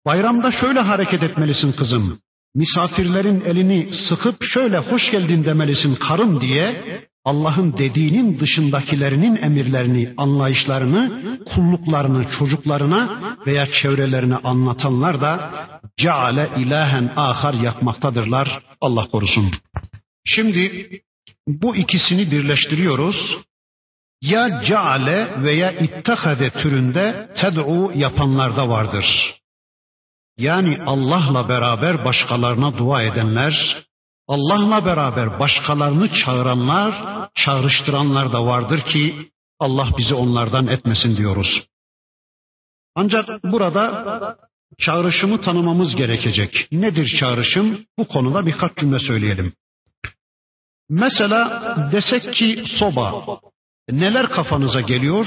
Bayramda 0.07 0.51
şöyle 0.53 0.81
hareket 0.81 1.23
etmelisin 1.23 1.73
kızım 1.73 2.19
misafirlerin 2.55 3.41
elini 3.41 3.89
sıkıp 4.09 4.45
şöyle 4.45 4.79
hoş 4.79 5.11
geldin 5.11 5.45
demelisin 5.45 5.95
karım 5.95 6.41
diye 6.41 6.85
Allah'ın 7.25 7.77
dediğinin 7.79 8.41
dışındakilerinin 8.41 9.37
emirlerini, 9.37 10.15
anlayışlarını, 10.17 11.39
kulluklarını 11.55 12.31
çocuklarına 12.39 13.21
veya 13.47 13.67
çevrelerine 13.67 14.37
anlatanlar 14.37 15.21
da 15.21 15.51
ceale 15.97 16.51
ilahen 16.57 17.13
ahar 17.17 17.55
yapmaktadırlar. 17.55 18.63
Allah 18.81 19.09
korusun. 19.09 19.53
Şimdi 20.25 20.91
bu 21.49 21.77
ikisini 21.77 22.31
birleştiriyoruz. 22.31 23.37
Ya 24.23 24.63
ceale 24.67 25.43
veya 25.43 25.73
ittehade 25.73 26.51
türünde 26.51 27.29
ted'u 27.37 27.93
yapanlarda 27.95 28.69
vardır. 28.69 29.05
Yani 30.39 30.83
Allah'la 30.87 31.49
beraber 31.49 32.05
başkalarına 32.05 32.79
dua 32.79 33.03
edenler, 33.03 33.85
Allah'la 34.29 34.85
beraber 34.85 35.39
başkalarını 35.41 36.09
çağıranlar, 36.25 36.95
çağrıştıranlar 37.35 38.33
da 38.33 38.47
vardır 38.47 38.81
ki 38.81 39.31
Allah 39.59 39.89
bizi 39.99 40.15
onlardan 40.15 40.67
etmesin 40.67 41.17
diyoruz. 41.17 41.65
Ancak 42.95 43.27
burada 43.45 44.37
çağrışımı 44.79 45.41
tanımamız 45.41 45.97
gerekecek. 45.97 46.69
Nedir 46.73 47.17
çağrışım? 47.21 47.85
Bu 47.99 48.09
konuda 48.09 48.47
birkaç 48.47 48.77
cümle 48.77 48.99
söyleyelim. 48.99 49.53
Mesela 50.89 51.89
desek 51.93 52.33
ki 52.33 52.65
soba. 52.79 53.25
Neler 53.91 54.29
kafanıza 54.29 54.81
geliyor? 54.81 55.27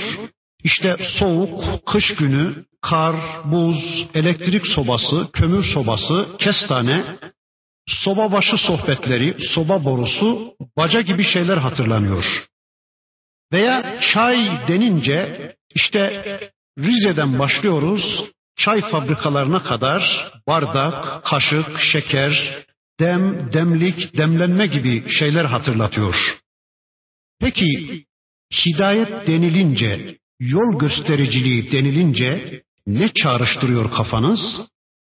İşte 0.64 0.98
soğuk, 1.20 1.86
kış 1.86 2.16
günü, 2.16 2.66
kar, 2.82 3.16
buz, 3.46 4.08
elektrik 4.14 4.68
sobası, 4.68 5.30
kömür 5.34 5.64
sobası, 5.64 6.28
kestane, 6.40 7.18
soba 7.88 8.32
başı 8.32 8.58
sohbetleri, 8.58 9.36
soba 9.40 9.86
borusu, 9.86 10.54
baca 10.78 11.02
gibi 11.02 11.24
şeyler 11.24 11.58
hatırlanıyor. 11.58 12.46
Veya 13.54 14.00
çay 14.14 14.68
denince 14.68 15.56
işte 15.76 16.24
Rize'den 16.80 17.40
başlıyoruz 17.40 18.32
çay 18.58 18.82
fabrikalarına 18.82 19.64
kadar 19.64 20.32
bardak, 20.48 21.26
kaşık, 21.26 21.80
şeker, 21.80 22.64
dem, 23.00 23.54
demlik, 23.54 24.18
demlenme 24.18 24.68
gibi 24.68 25.10
şeyler 25.10 25.46
hatırlatıyor. 25.46 26.16
Peki 27.40 27.66
hidayet 28.66 29.28
denilince, 29.28 30.18
yol 30.42 30.80
göstericiliği 30.80 31.72
denilince 31.72 32.62
ne 32.88 33.08
çağrıştırıyor 33.14 33.92
kafanız? 33.92 34.40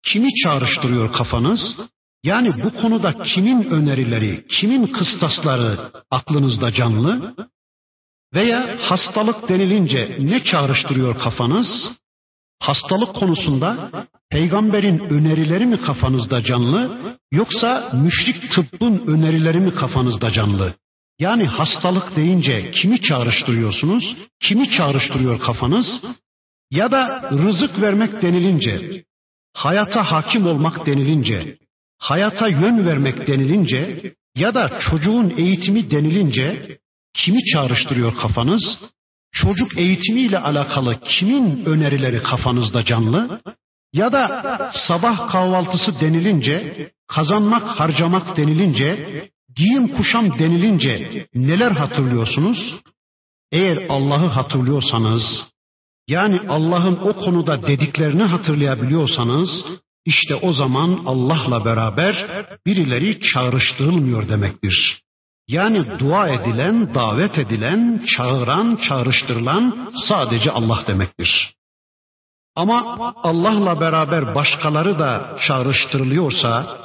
Kimi 0.02 0.28
çağrıştırıyor 0.44 1.12
kafanız? 1.12 1.60
Yani 2.24 2.48
bu 2.64 2.80
konuda 2.80 3.22
kimin 3.22 3.70
önerileri, 3.70 4.46
kimin 4.46 4.86
kıstasları 4.86 5.78
aklınızda 6.10 6.72
canlı? 6.72 7.34
Veya 8.34 8.76
hastalık 8.80 9.48
denilince 9.48 10.16
ne 10.20 10.44
çağrıştırıyor 10.44 11.18
kafanız? 11.18 11.68
Hastalık 12.58 13.14
konusunda 13.14 13.90
peygamberin 14.30 14.98
önerileri 14.98 15.66
mi 15.66 15.80
kafanızda 15.80 16.44
canlı 16.44 16.98
yoksa 17.32 17.90
müşrik 17.94 18.52
tıbbın 18.52 19.06
önerileri 19.06 19.58
mi 19.58 19.74
kafanızda 19.74 20.30
canlı? 20.30 20.74
Yani 21.18 21.46
hastalık 21.46 22.16
deyince 22.16 22.70
kimi 22.70 23.00
çağrıştırıyorsunuz? 23.00 24.16
Kimi 24.40 24.70
çağrıştırıyor 24.70 25.40
kafanız? 25.40 26.02
Ya 26.70 26.90
da 26.90 27.30
rızık 27.32 27.80
vermek 27.80 28.22
denilince, 28.22 29.04
hayata 29.52 30.12
hakim 30.12 30.46
olmak 30.46 30.86
denilince, 30.86 31.58
hayata 31.98 32.48
yön 32.48 32.86
vermek 32.86 33.26
denilince 33.26 34.12
ya 34.36 34.54
da 34.54 34.78
çocuğun 34.80 35.34
eğitimi 35.36 35.90
denilince 35.90 36.78
kimi 37.14 37.44
çağrıştırıyor 37.44 38.16
kafanız? 38.16 38.78
Çocuk 39.32 39.78
eğitimiyle 39.78 40.38
alakalı 40.38 41.00
kimin 41.00 41.64
önerileri 41.64 42.22
kafanızda 42.22 42.84
canlı? 42.84 43.40
Ya 43.92 44.12
da 44.12 44.70
sabah 44.88 45.32
kahvaltısı 45.32 46.00
denilince, 46.00 46.90
kazanmak, 47.08 47.62
harcamak 47.62 48.36
denilince, 48.36 49.08
giyim 49.56 49.88
kuşam 49.96 50.38
denilince 50.38 51.26
neler 51.34 51.70
hatırlıyorsunuz? 51.70 52.80
Eğer 53.52 53.86
Allah'ı 53.88 54.26
hatırlıyorsanız, 54.26 55.22
yani 56.08 56.48
Allah'ın 56.48 56.96
o 56.96 57.12
konuda 57.12 57.66
dediklerini 57.66 58.22
hatırlayabiliyorsanız, 58.22 59.64
işte 60.04 60.34
o 60.34 60.52
zaman 60.52 61.02
Allah'la 61.06 61.64
beraber 61.64 62.46
birileri 62.66 63.20
çağrıştırılmıyor 63.20 64.28
demektir. 64.28 65.02
Yani 65.48 65.98
dua 65.98 66.28
edilen, 66.28 66.94
davet 66.94 67.38
edilen, 67.38 68.04
çağıran, 68.16 68.78
çağrıştırılan 68.88 69.92
sadece 70.08 70.50
Allah 70.50 70.84
demektir. 70.86 71.54
Ama 72.56 72.96
Allah'la 73.22 73.80
beraber 73.80 74.34
başkaları 74.34 74.98
da 74.98 75.36
çağrıştırılıyorsa 75.48 76.78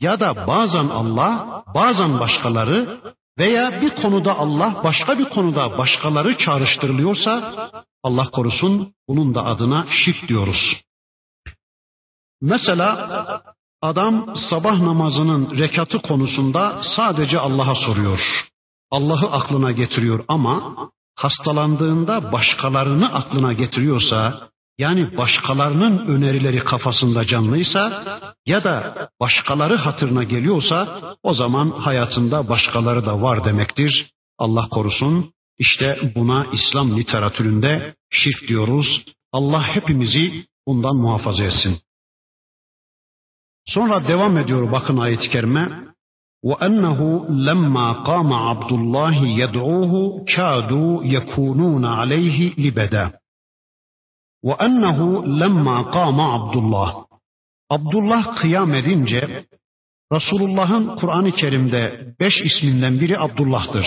ya 0.00 0.20
da 0.20 0.46
bazen 0.46 0.88
Allah, 0.88 1.64
bazen 1.74 2.20
başkaları 2.20 3.00
veya 3.38 3.80
bir 3.80 3.90
konuda 4.02 4.38
Allah, 4.38 4.80
başka 4.84 5.18
bir 5.18 5.24
konuda 5.24 5.78
başkaları 5.78 6.38
çağrıştırılıyorsa 6.38 7.32
Allah 8.02 8.30
korusun 8.30 8.94
bunun 9.08 9.34
da 9.34 9.44
adına 9.44 9.86
şirk 9.90 10.28
diyoruz. 10.28 10.82
Mesela 12.40 13.42
adam 13.82 14.34
sabah 14.50 14.80
namazının 14.80 15.58
rekatı 15.58 15.98
konusunda 15.98 16.82
sadece 16.96 17.38
Allah'a 17.38 17.74
soruyor. 17.74 18.20
Allah'ı 18.90 19.32
aklına 19.32 19.72
getiriyor 19.72 20.24
ama 20.28 20.76
hastalandığında 21.16 22.32
başkalarını 22.32 23.14
aklına 23.14 23.52
getiriyorsa 23.52 24.48
yani 24.77 25.17
başkalarının 25.17 26.07
önerileri 26.07 26.59
kafasında 26.63 27.27
canlıysa 27.27 28.03
ya 28.45 28.63
da 28.63 29.09
başkaları 29.19 29.75
hatırına 29.75 30.23
geliyorsa 30.23 31.01
o 31.23 31.33
zaman 31.33 31.69
hayatında 31.69 32.49
başkaları 32.49 33.05
da 33.05 33.21
var 33.21 33.45
demektir. 33.45 34.11
Allah 34.37 34.69
korusun. 34.69 35.33
İşte 35.57 36.13
buna 36.15 36.47
İslam 36.53 36.97
literatüründe 36.97 37.95
şirk 38.09 38.47
diyoruz. 38.47 39.05
Allah 39.31 39.63
hepimizi 39.75 40.45
bundan 40.67 40.95
muhafaza 40.95 41.43
etsin. 41.43 41.77
Sonra 43.65 44.07
devam 44.07 44.37
ediyor 44.37 44.71
bakın 44.71 44.97
ayet-i 44.97 45.29
kerime. 45.29 45.89
وأنه 46.43 46.99
لما 47.29 47.91
قام 47.91 48.33
عبد 48.33 48.71
الله 48.71 49.17
يدعوه 49.41 50.25
كادوا 50.35 51.03
يكونون 51.03 51.85
عليه 51.85 52.53
لبدا 52.57 53.11
وأنه 54.43 55.25
لما 55.25 55.81
قام 55.81 56.21
عبد 56.21 56.55
الله 56.55 57.09
Abdullah 57.69 58.41
kıyam 58.41 58.73
edince 58.73 59.45
Resulullah'ın 60.13 60.95
Kur'an-ı 60.95 61.31
Kerim'de 61.31 62.15
beş 62.19 62.33
isminden 62.41 62.99
biri 62.99 63.19
Abdullah'tır. 63.19 63.85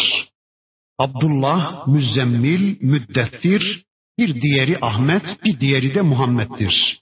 Abdullah, 0.98 1.86
Müzzemmil, 1.86 2.76
Müddettir, 2.80 3.84
bir 4.18 4.42
diğeri 4.42 4.78
Ahmet, 4.82 5.44
bir 5.44 5.60
diğeri 5.60 5.94
de 5.94 6.00
Muhammed'dir. 6.00 7.00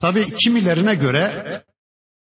Tabi 0.00 0.34
kimilerine 0.44 0.94
göre 0.94 1.62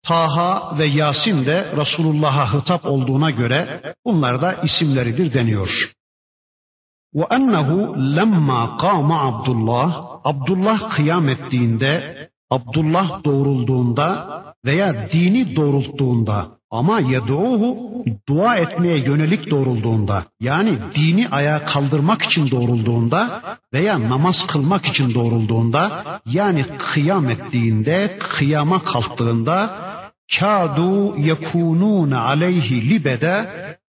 Taha 0.04 0.78
ve 0.78 0.86
Yasin 0.86 1.46
de 1.46 1.74
Resulullah'a 1.78 2.54
hitap 2.54 2.86
olduğuna 2.86 3.32
göre 3.32 3.94
bunlar 4.06 4.42
da 4.42 4.54
isimleridir 4.54 5.34
deniyor. 5.34 5.92
Ve 7.15 7.25
ennehu 7.31 7.97
lemma 8.17 8.77
kâma 8.77 9.21
Abdullah, 9.21 9.91
Abdullah 10.25 10.97
kıyam 10.97 11.29
ettiğinde, 11.29 12.17
Abdullah 12.51 13.25
doğrulduğunda 13.25 14.43
veya 14.65 15.09
dini 15.13 15.57
doğrulttuğunda 15.57 16.49
ama 16.71 17.01
yeduhu 17.01 17.91
dua 18.29 18.57
etmeye 18.57 18.99
yönelik 18.99 19.51
doğrulduğunda 19.51 20.25
yani 20.41 20.79
dini 20.95 21.29
ayağa 21.29 21.65
kaldırmak 21.65 22.23
için 22.23 22.51
doğrulduğunda 22.51 23.43
veya 23.73 24.11
namaz 24.11 24.37
kılmak 24.53 24.87
için 24.87 25.15
doğrulduğunda 25.15 26.05
yani 26.27 26.65
kıyam 26.79 27.29
ettiğinde 27.31 28.19
kıyama 28.19 28.83
kalktığında 28.85 29.79
kâdu 30.39 31.17
yekunûne 31.17 32.17
aleyhi 32.17 32.91
libede 32.91 33.49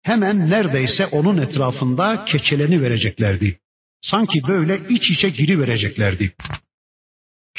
hemen 0.04 0.50
neredeyse 0.50 1.06
onun 1.06 1.38
etrafında 1.38 2.24
keçeleni 2.24 2.82
vereceklerdi. 2.82 3.58
Sanki 4.02 4.40
böyle 4.48 4.80
iç 4.88 5.10
içe 5.10 5.28
giri 5.28 5.60
vereceklerdi. 5.60 6.32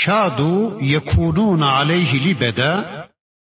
Kâdu 0.06 0.82
yekunûne 0.82 1.66
aleyhi 1.66 2.24
libede 2.24 2.86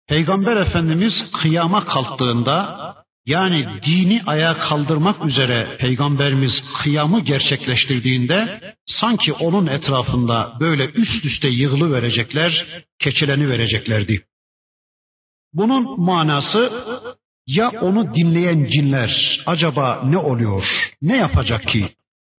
Peygamber 0.08 0.56
Efendimiz 0.56 1.14
kıyama 1.42 1.86
kalktığında 1.86 2.78
yani 3.26 3.68
dini 3.86 4.22
ayağa 4.26 4.58
kaldırmak 4.58 5.26
üzere 5.26 5.78
Peygamberimiz 5.80 6.52
kıyamı 6.84 7.20
gerçekleştirdiğinde 7.20 8.62
sanki 8.86 9.34
onun 9.34 9.68
etrafında 9.68 10.54
böyle 10.60 10.86
üst 10.90 11.26
üste 11.26 11.48
yığılı 11.48 11.92
verecekler, 11.92 12.66
keçeleni 13.00 13.50
vereceklerdi. 13.50 14.24
Bunun 15.54 16.02
manası 16.06 16.72
ya 17.48 17.70
onu 17.82 18.16
dinleyen 18.16 18.66
cinler 18.66 19.42
acaba 19.46 20.02
ne 20.06 20.18
oluyor, 20.18 20.64
ne 21.02 21.18
yapacak 21.18 21.68
ki, 21.68 21.90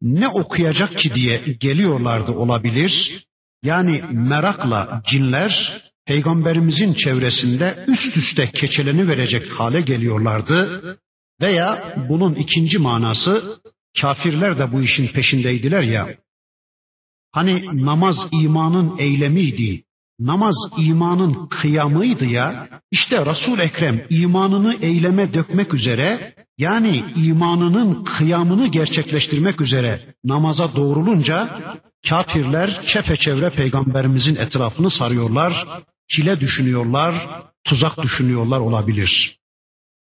ne 0.03 0.29
okuyacak 0.29 0.99
ki 0.99 1.15
diye 1.15 1.39
geliyorlardı 1.61 2.33
olabilir. 2.33 3.25
Yani 3.63 4.03
merakla 4.13 5.03
cinler 5.11 5.83
peygamberimizin 6.07 6.95
çevresinde 6.95 7.85
üst 7.87 8.17
üste 8.17 8.51
keçeleni 8.51 9.09
verecek 9.09 9.53
hale 9.53 9.81
geliyorlardı. 9.81 10.83
Veya 11.41 11.95
bunun 12.09 12.35
ikinci 12.35 12.79
manası 12.79 13.61
kafirler 14.01 14.59
de 14.59 14.73
bu 14.73 14.83
işin 14.83 15.09
peşindeydiler 15.09 15.83
ya. 15.83 16.09
Hani 17.33 17.85
namaz 17.85 18.17
imanın 18.33 18.99
eylemiydi, 18.99 19.85
Namaz 20.21 20.55
imanın 20.79 21.49
kıyamıydı 21.49 22.27
ya. 22.27 22.69
İşte 22.91 23.27
Resul 23.27 23.59
Ekrem 23.59 24.07
imanını 24.11 24.75
eyleme 24.75 25.33
dökmek 25.33 25.75
üzere 25.75 26.35
yani 26.59 27.05
imanının 27.17 28.05
kıyamını 28.05 28.67
gerçekleştirmek 28.67 29.61
üzere 29.61 30.15
namaza 30.25 30.77
doğrulunca 30.77 31.61
kafirler 32.09 32.83
çepeçevre 32.93 33.51
peygamberimizin 33.51 34.37
etrafını 34.37 34.91
sarıyorlar, 34.91 35.67
kile 36.09 36.41
düşünüyorlar, 36.41 37.29
tuzak 37.65 38.03
düşünüyorlar 38.03 38.61
olabilir. 38.61 39.39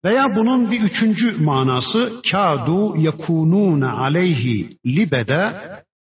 Veya 0.05 0.25
bunun 0.37 0.71
bir 0.71 0.81
üçüncü 0.81 1.45
manası 1.45 2.23
kadu 2.31 2.97
yekunun 2.97 3.81
aleyhi 3.81 4.79
libede 4.87 5.55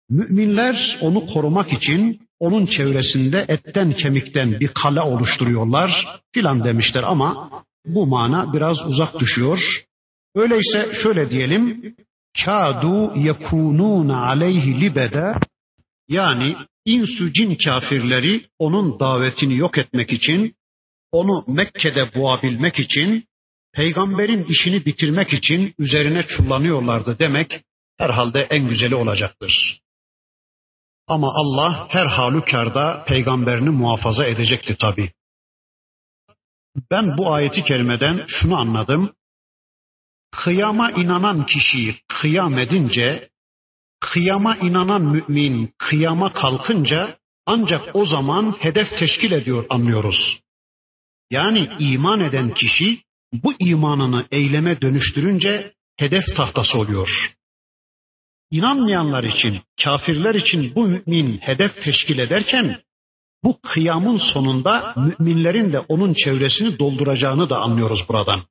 müminler 0.10 0.98
onu 1.02 1.26
korumak 1.26 1.74
için 1.74 2.20
onun 2.42 2.66
çevresinde 2.66 3.46
etten 3.48 3.94
kemikten 3.94 4.60
bir 4.60 4.68
kale 4.68 5.02
oluşturuyorlar 5.02 6.20
filan 6.34 6.64
demişler 6.64 7.04
ama 7.04 7.50
bu 7.86 8.08
mana 8.08 8.54
biraz 8.54 8.78
uzak 8.86 9.20
düşüyor. 9.20 9.84
Öyleyse 10.36 10.92
şöyle 11.04 11.30
diyelim, 11.30 11.96
kâdu 12.46 13.16
yekunûn 13.16 14.10
aleyhi 14.10 14.82
libede 14.82 15.34
yani 16.10 16.56
insü 16.86 17.34
cin 17.34 17.56
kafirleri 17.56 18.46
onun 18.60 19.00
davetini 19.00 19.58
yok 19.58 19.78
etmek 19.78 20.14
için, 20.14 20.56
onu 21.12 21.44
Mekke'de 21.48 22.16
boğabilmek 22.16 22.80
için, 22.80 23.26
peygamberin 23.74 24.44
işini 24.44 24.86
bitirmek 24.86 25.34
için 25.34 25.74
üzerine 25.80 26.24
çullanıyorlardı 26.24 27.20
demek 27.20 27.64
herhalde 27.98 28.48
en 28.50 28.70
güzeli 28.70 28.96
olacaktır. 28.96 29.81
Ama 31.12 31.28
Allah 31.36 31.88
her 31.90 32.06
halükarda 32.06 33.04
peygamberini 33.08 33.70
muhafaza 33.70 34.26
edecekti 34.26 34.78
tabi. 34.78 35.12
Ben 36.92 37.18
bu 37.18 37.34
ayeti 37.34 37.64
kerimeden 37.64 38.26
şunu 38.28 38.60
anladım. 38.60 39.14
Kıyama 40.32 40.92
inanan 40.92 41.46
kişi 41.46 41.96
kıyam 42.08 42.60
edince, 42.60 43.30
kıyama 44.00 44.56
inanan 44.56 45.02
mümin 45.02 45.74
kıyama 45.78 46.34
kalkınca 46.34 47.18
ancak 47.46 47.96
o 47.96 48.06
zaman 48.06 48.56
hedef 48.60 49.00
teşkil 49.00 49.32
ediyor 49.32 49.66
anlıyoruz. 49.70 50.40
Yani 51.32 51.70
iman 51.80 52.20
eden 52.20 52.54
kişi 52.54 53.04
bu 53.34 53.54
imanını 53.60 54.28
eyleme 54.32 54.82
dönüştürünce 54.82 55.74
hedef 55.98 56.36
tahtası 56.36 56.78
oluyor. 56.78 57.34
İnanmayanlar 58.52 59.24
için, 59.24 59.62
kafirler 59.84 60.36
için 60.36 60.76
bu 60.76 60.88
mümin 60.88 61.38
hedef 61.38 61.82
teşkil 61.82 62.20
ederken 62.20 62.82
bu 63.44 63.62
kıyamın 63.62 64.18
sonunda 64.34 64.96
müminlerin 64.98 65.74
de 65.74 65.80
onun 65.80 66.14
çevresini 66.14 66.80
dolduracağını 66.80 67.50
da 67.50 67.60
anlıyoruz 67.60 68.06
buradan. 68.10 68.42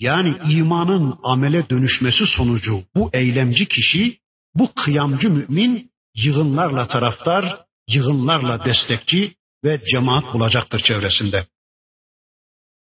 Yani 0.00 0.36
imanın 0.50 1.18
amele 1.22 1.70
dönüşmesi 1.70 2.26
sonucu 2.26 2.82
bu 2.96 3.10
eylemci 3.12 3.68
kişi, 3.68 4.18
bu 4.54 4.74
kıyamcı 4.74 5.30
mümin 5.30 5.90
yığınlarla 6.16 6.88
taraftar, 6.88 7.64
yığınlarla 7.88 8.64
destekçi 8.64 9.34
ve 9.64 9.80
cemaat 9.92 10.34
bulacaktır 10.34 10.78
çevresinde. 10.78 11.46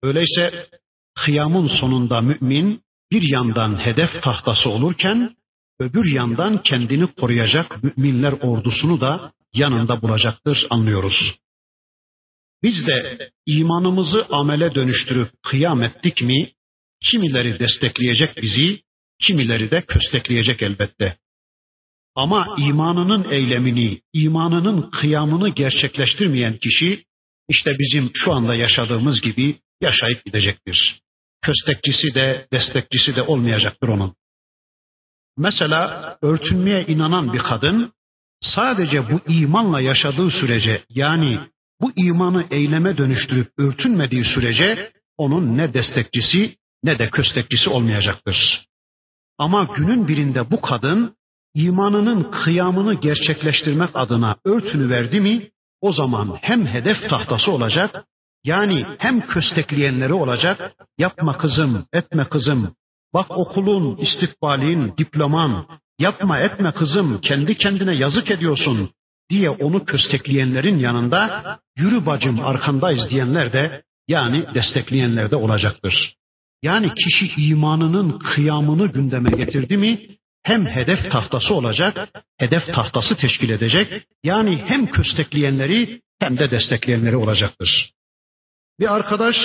Öyleyse 0.03 0.67
kıyamın 1.15 1.67
sonunda 1.67 2.21
mümin 2.21 2.81
bir 3.11 3.33
yandan 3.33 3.85
hedef 3.85 4.23
tahtası 4.23 4.69
olurken 4.69 5.35
öbür 5.79 6.11
yandan 6.11 6.61
kendini 6.63 7.07
koruyacak 7.07 7.83
müminler 7.83 8.31
ordusunu 8.31 9.01
da 9.01 9.33
yanında 9.53 10.01
bulacaktır 10.01 10.67
anlıyoruz. 10.69 11.35
Biz 12.63 12.87
de 12.87 13.29
imanımızı 13.45 14.25
amele 14.29 14.75
dönüştürüp 14.75 15.29
kıyam 15.43 15.83
ettik 15.83 16.21
mi, 16.21 16.51
kimileri 17.01 17.59
destekleyecek 17.59 18.41
bizi, 18.41 18.81
kimileri 19.19 19.71
de 19.71 19.81
köstekleyecek 19.81 20.61
elbette. 20.61 21.17
Ama 22.15 22.55
imanının 22.59 23.31
eylemini, 23.31 24.01
imanının 24.13 24.89
kıyamını 24.91 25.49
gerçekleştirmeyen 25.49 26.57
kişi, 26.57 27.05
işte 27.49 27.71
bizim 27.79 28.11
şu 28.13 28.33
anda 28.33 28.55
yaşadığımız 28.55 29.21
gibi 29.21 29.55
yaşayıp 29.81 30.25
gidecektir. 30.25 31.01
Köstekçisi 31.41 32.15
de, 32.15 32.47
destekçisi 32.51 33.15
de 33.15 33.21
olmayacaktır 33.21 33.87
onun. 33.87 34.15
Mesela 35.37 36.17
örtünmeye 36.21 36.85
inanan 36.85 37.33
bir 37.33 37.39
kadın 37.39 37.93
sadece 38.41 39.11
bu 39.11 39.19
imanla 39.27 39.81
yaşadığı 39.81 40.29
sürece 40.29 40.81
yani 40.89 41.39
bu 41.81 41.91
imanı 41.95 42.45
eyleme 42.51 42.97
dönüştürüp 42.97 43.47
örtünmediği 43.57 44.25
sürece 44.25 44.91
onun 45.17 45.57
ne 45.57 45.73
destekçisi 45.73 46.55
ne 46.83 46.99
de 46.99 47.09
köstekçisi 47.09 47.69
olmayacaktır. 47.69 48.65
Ama 49.37 49.67
günün 49.75 50.07
birinde 50.07 50.51
bu 50.51 50.61
kadın 50.61 51.15
imanının 51.53 52.31
kıyamını 52.31 52.93
gerçekleştirmek 52.93 53.89
adına 53.93 54.35
örtünü 54.45 54.89
verdi 54.89 55.21
mi 55.21 55.49
o 55.81 55.93
zaman 55.93 56.37
hem 56.41 56.65
hedef 56.67 57.09
tahtası 57.09 57.51
olacak 57.51 58.05
yani 58.43 58.85
hem 58.97 59.21
köstekleyenleri 59.21 60.13
olacak 60.13 60.75
yapma 60.97 61.37
kızım 61.37 61.85
etme 61.93 62.29
kızım 62.29 62.75
Bak 63.15 63.37
okulun, 63.37 63.97
istikbalin, 63.97 64.93
diploman, 64.97 65.67
yapma 65.99 66.39
etme 66.39 66.71
kızım, 66.71 67.21
kendi 67.21 67.57
kendine 67.57 67.95
yazık 67.95 68.31
ediyorsun 68.31 68.89
diye 69.29 69.49
onu 69.49 69.85
köstekleyenlerin 69.85 70.79
yanında 70.79 71.59
yürü 71.77 72.05
bacım 72.05 72.39
arkandayız 72.39 73.09
diyenler 73.09 73.53
de 73.53 73.83
yani 74.07 74.45
destekleyenler 74.55 75.31
de 75.31 75.35
olacaktır. 75.35 76.15
Yani 76.63 76.93
kişi 76.93 77.41
imanının 77.41 78.19
kıyamını 78.19 78.87
gündeme 78.87 79.29
getirdi 79.29 79.77
mi 79.77 80.07
hem 80.43 80.65
hedef 80.65 81.11
tahtası 81.11 81.53
olacak, 81.53 82.09
hedef 82.37 82.73
tahtası 82.73 83.17
teşkil 83.17 83.49
edecek. 83.49 84.07
Yani 84.23 84.63
hem 84.65 84.87
köstekleyenleri 84.87 86.01
hem 86.19 86.37
de 86.37 86.51
destekleyenleri 86.51 87.17
olacaktır. 87.17 87.91
Bir 88.79 88.95
arkadaş 88.95 89.35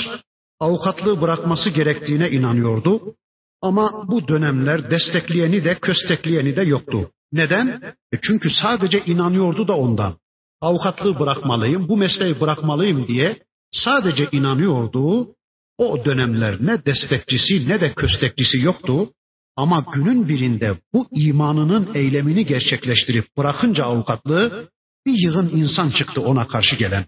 avukatlığı 0.61 1.21
bırakması 1.21 1.71
gerektiğine 1.71 2.31
inanıyordu. 2.31 3.15
Ama 3.63 4.09
bu 4.09 4.29
dönemler 4.29 4.91
destekleyeni 4.91 5.65
de 5.65 5.75
köstekleyeni 5.75 6.57
de 6.57 6.63
yoktu. 6.63 7.11
Neden? 7.33 7.67
E 8.13 8.17
çünkü 8.23 8.51
sadece 8.51 9.05
inanıyordu 9.07 9.69
da 9.69 9.77
ondan. 9.77 10.15
Avukatlığı 10.61 11.19
bırakmalıyım, 11.19 11.89
bu 11.89 11.97
mesleği 11.97 12.41
bırakmalıyım 12.41 13.07
diye 13.07 13.39
sadece 13.73 14.29
inanıyordu. 14.33 15.35
O 15.79 16.05
dönemler 16.05 16.57
ne 16.61 16.85
destekçisi 16.85 17.69
ne 17.69 17.81
de 17.81 17.93
köstekçisi 17.95 18.59
yoktu. 18.59 19.11
Ama 19.57 19.87
günün 19.95 20.29
birinde 20.29 20.75
bu 20.93 21.09
imanının 21.11 21.95
eylemini 21.95 22.47
gerçekleştirip 22.47 23.37
bırakınca 23.37 23.85
avukatlığı 23.85 24.69
bir 25.07 25.15
yığın 25.25 25.51
insan 25.57 25.91
çıktı 25.91 26.21
ona 26.21 26.47
karşı 26.47 26.77
gelen. 26.77 27.05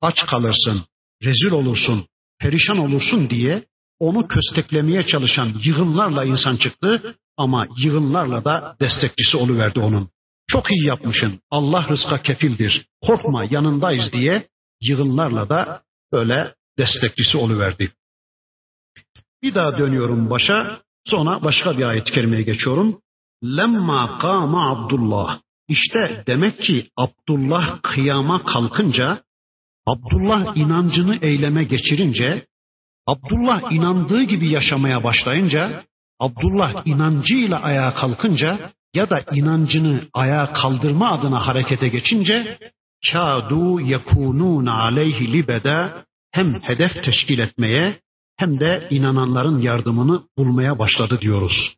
Aç 0.00 0.26
kalırsın, 0.26 0.82
rezil 1.24 1.50
olursun, 1.50 2.06
perişan 2.38 2.78
olursun 2.78 3.30
diye 3.30 3.64
onu 4.00 4.28
kösteklemeye 4.28 5.02
çalışan 5.02 5.54
yığınlarla 5.64 6.24
insan 6.24 6.56
çıktı 6.56 7.14
ama 7.36 7.66
yığınlarla 7.78 8.44
da 8.44 8.76
destekçisi 8.80 9.36
oluverdi 9.36 9.80
onun. 9.80 10.08
Çok 10.46 10.70
iyi 10.70 10.86
yapmışın. 10.86 11.40
Allah 11.50 11.88
rızka 11.88 12.22
kefildir. 12.22 12.86
Korkma 13.06 13.44
yanındayız 13.44 14.12
diye 14.12 14.48
yığınlarla 14.80 15.48
da 15.48 15.82
öyle 16.12 16.54
destekçisi 16.78 17.36
oluverdi. 17.36 17.92
Bir 19.42 19.54
daha 19.54 19.78
dönüyorum 19.78 20.30
başa. 20.30 20.80
Sonra 21.04 21.44
başka 21.44 21.78
bir 21.78 21.82
ayet-i 21.82 22.12
kerimeye 22.12 22.42
geçiyorum. 22.42 23.00
Lemma 23.44 24.18
kâma 24.18 24.70
Abdullah. 24.70 25.40
İşte 25.68 26.24
demek 26.26 26.62
ki 26.62 26.86
Abdullah 26.96 27.82
kıyama 27.82 28.44
kalkınca, 28.44 29.22
Abdullah 29.86 30.56
inancını 30.56 31.18
eyleme 31.22 31.64
geçirince, 31.64 32.46
Abdullah 33.12 33.72
inandığı 33.72 34.22
gibi 34.22 34.48
yaşamaya 34.48 35.04
başlayınca, 35.04 35.84
Abdullah 36.20 36.86
inancıyla 36.86 37.62
ayağa 37.62 37.94
kalkınca 37.94 38.70
ya 38.94 39.10
da 39.10 39.16
inancını 39.32 40.02
ayağa 40.14 40.52
kaldırma 40.52 41.10
adına 41.10 41.46
harekete 41.46 41.88
geçince 41.88 42.58
kâdû 43.04 43.82
yekûnûn 43.82 44.66
aleyhi 44.66 45.32
libede 45.32 45.92
hem 46.30 46.62
hedef 46.62 47.04
teşkil 47.04 47.38
etmeye 47.38 48.00
hem 48.36 48.60
de 48.60 48.86
inananların 48.90 49.58
yardımını 49.60 50.22
bulmaya 50.38 50.78
başladı 50.78 51.18
diyoruz. 51.20 51.76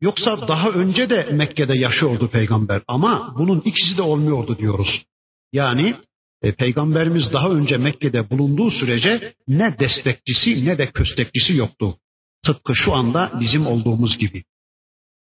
Yoksa 0.00 0.48
daha 0.48 0.70
önce 0.70 1.10
de 1.10 1.28
Mekke'de 1.32 1.78
yaşıyordu 1.78 2.28
peygamber 2.28 2.82
ama 2.88 3.34
bunun 3.38 3.60
ikisi 3.60 3.96
de 3.96 4.02
olmuyordu 4.02 4.58
diyoruz. 4.58 5.04
Yani 5.52 5.96
e, 6.42 6.52
Peygamberimiz 6.52 7.32
daha 7.32 7.50
önce 7.50 7.76
Mekke'de 7.76 8.30
bulunduğu 8.30 8.70
sürece 8.70 9.34
ne 9.48 9.78
destekçisi 9.78 10.64
ne 10.64 10.78
de 10.78 10.90
köstekçisi 10.90 11.56
yoktu. 11.56 11.96
Tıpkı 12.44 12.74
şu 12.74 12.92
anda 12.94 13.32
bizim 13.40 13.66
olduğumuz 13.66 14.18
gibi. 14.18 14.44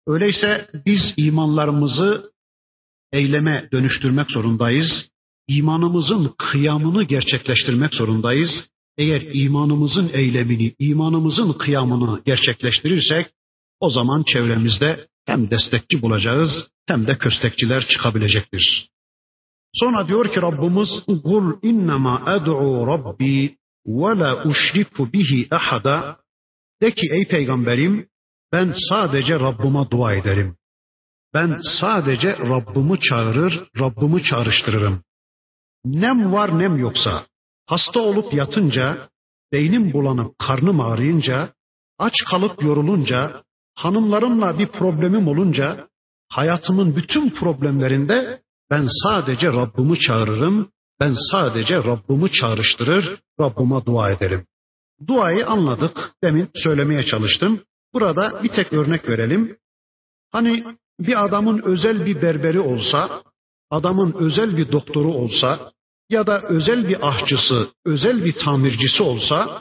Öyleyse 0.06 0.68
biz 0.86 1.14
imanlarımızı 1.16 2.30
eyleme 3.12 3.68
dönüştürmek 3.72 4.30
zorundayız. 4.30 5.10
İmanımızın 5.48 6.34
kıyamını 6.38 7.04
gerçekleştirmek 7.04 7.94
zorundayız. 7.94 8.50
Eğer 8.98 9.22
imanımızın 9.32 10.10
eylemini, 10.12 10.74
imanımızın 10.78 11.52
kıyamını 11.52 12.22
gerçekleştirirsek 12.26 13.26
o 13.80 13.90
zaman 13.90 14.22
çevremizde 14.22 15.06
hem 15.26 15.50
destekçi 15.50 16.02
bulacağız 16.02 16.50
hem 16.86 17.06
de 17.06 17.18
köstekçiler 17.18 17.86
çıkabilecektir. 17.86 18.90
Sonra 19.74 20.08
diyor 20.08 20.32
ki 20.32 20.42
Rabbimiz 20.42 20.88
kul 21.24 21.58
innema 21.62 22.22
ed'u 22.36 22.86
rabbi 22.86 23.56
ve 23.86 24.18
la 24.18 24.44
uşriku 24.44 25.12
bihi 25.12 25.48
ahada 25.50 26.16
de 26.82 26.90
ki 26.90 27.06
ey 27.12 27.28
peygamberim 27.28 28.06
ben 28.52 28.74
sadece 28.88 29.40
Rabbime 29.40 29.90
dua 29.90 30.14
ederim. 30.14 30.56
Ben 31.34 31.58
sadece 31.80 32.38
Rabbimi 32.38 33.00
çağırır, 33.00 33.68
Rabbimi 33.80 34.22
çağrıştırırım. 34.22 35.02
Nem 35.84 36.32
var 36.32 36.58
nem 36.58 36.76
yoksa, 36.76 37.26
hasta 37.66 38.00
olup 38.00 38.34
yatınca, 38.34 39.08
beynim 39.52 39.92
bulanıp 39.92 40.38
karnım 40.38 40.80
ağrıyınca, 40.80 41.54
aç 41.98 42.14
kalıp 42.30 42.62
yorulunca, 42.62 43.42
hanımlarımla 43.74 44.58
bir 44.58 44.66
problemim 44.66 45.28
olunca 45.28 45.88
hayatımın 46.28 46.96
bütün 46.96 47.30
problemlerinde 47.30 48.42
ben 48.70 48.88
sadece 49.04 49.46
Rabbimi 49.46 49.98
çağırırım. 49.98 50.70
Ben 51.00 51.16
sadece 51.30 51.76
Rabbimi 51.76 52.32
çağrıştırır, 52.32 53.20
Rabbime 53.40 53.86
dua 53.86 54.10
ederim. 54.10 54.46
Duayı 55.06 55.46
anladık. 55.46 56.12
Demin 56.24 56.48
söylemeye 56.54 57.02
çalıştım. 57.02 57.60
Burada 57.94 58.42
bir 58.42 58.48
tek 58.48 58.72
örnek 58.72 59.08
verelim. 59.08 59.56
Hani 60.32 60.64
bir 61.00 61.24
adamın 61.24 61.62
özel 61.62 62.06
bir 62.06 62.22
berberi 62.22 62.60
olsa, 62.60 63.22
adamın 63.70 64.12
özel 64.12 64.56
bir 64.56 64.72
doktoru 64.72 65.12
olsa 65.12 65.72
ya 66.10 66.26
da 66.26 66.42
özel 66.42 66.88
bir 66.88 67.08
ahçısı, 67.08 67.68
özel 67.84 68.24
bir 68.24 68.32
tamircisi 68.32 69.02
olsa 69.02 69.60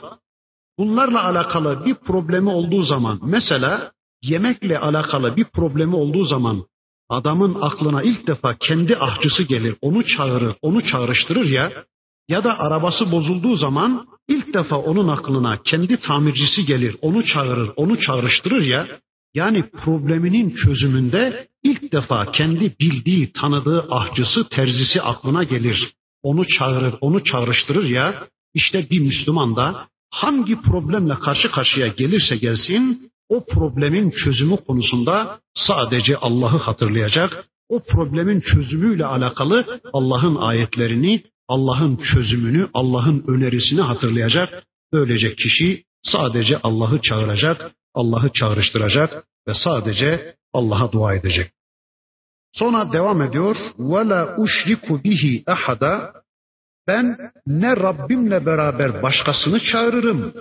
bunlarla 0.78 1.24
alakalı 1.24 1.84
bir 1.84 1.94
problemi 1.94 2.50
olduğu 2.50 2.82
zaman 2.82 3.20
mesela 3.22 3.92
yemekle 4.22 4.78
alakalı 4.78 5.36
bir 5.36 5.44
problemi 5.44 5.96
olduğu 5.96 6.24
zaman 6.24 6.64
adamın 7.10 7.56
aklına 7.60 8.02
ilk 8.02 8.26
defa 8.26 8.56
kendi 8.60 8.96
ahçısı 8.96 9.42
gelir, 9.42 9.74
onu 9.80 10.06
çağırır, 10.06 10.54
onu 10.62 10.86
çağrıştırır 10.86 11.44
ya 11.44 11.72
ya 12.28 12.44
da 12.44 12.58
arabası 12.58 13.12
bozulduğu 13.12 13.56
zaman 13.56 14.06
ilk 14.28 14.54
defa 14.54 14.76
onun 14.76 15.08
aklına 15.08 15.62
kendi 15.62 15.96
tamircisi 15.96 16.66
gelir, 16.66 16.96
onu 17.00 17.24
çağırır, 17.24 17.70
onu 17.76 18.00
çağrıştırır 18.00 18.62
ya 18.62 18.86
yani 19.34 19.70
probleminin 19.70 20.50
çözümünde 20.50 21.48
ilk 21.62 21.92
defa 21.92 22.32
kendi 22.32 22.74
bildiği, 22.80 23.32
tanıdığı 23.32 23.86
ahçısı, 23.90 24.48
terzisi 24.48 25.02
aklına 25.02 25.44
gelir. 25.44 25.92
Onu 26.22 26.46
çağırır, 26.46 26.94
onu 27.00 27.24
çağrıştırır 27.24 27.84
ya. 27.84 28.28
İşte 28.54 28.90
bir 28.90 29.00
Müslüman 29.00 29.56
da 29.56 29.88
hangi 30.10 30.60
problemle 30.60 31.14
karşı 31.14 31.50
karşıya 31.50 31.86
gelirse 31.86 32.36
gelsin 32.36 33.09
o 33.29 33.45
problemin 33.45 34.11
çözümü 34.11 34.57
konusunda 34.67 35.39
sadece 35.53 36.17
Allah'ı 36.17 36.57
hatırlayacak. 36.57 37.45
O 37.69 37.79
problemin 37.79 38.39
çözümüyle 38.39 39.05
alakalı 39.05 39.81
Allah'ın 39.93 40.35
ayetlerini, 40.35 41.23
Allah'ın 41.47 41.97
çözümünü, 41.97 42.69
Allah'ın 42.73 43.23
önerisini 43.27 43.81
hatırlayacak. 43.81 44.63
Böylece 44.93 45.35
kişi 45.35 45.83
sadece 46.03 46.57
Allah'ı 46.63 47.01
çağıracak, 47.01 47.71
Allah'ı 47.93 48.29
çağrıştıracak 48.29 49.23
ve 49.47 49.53
sadece 49.53 50.35
Allah'a 50.53 50.91
dua 50.91 51.15
edecek. 51.15 51.51
Sonra 52.53 52.93
devam 52.93 53.21
ediyor. 53.21 53.55
وَلَا 53.77 54.35
اُشْرِكُ 54.35 55.03
bihi 55.03 55.43
ahada 55.47 56.13
Ben 56.87 57.17
ne 57.47 57.77
Rabbimle 57.77 58.45
beraber 58.45 59.03
başkasını 59.03 59.59
çağırırım 59.59 60.33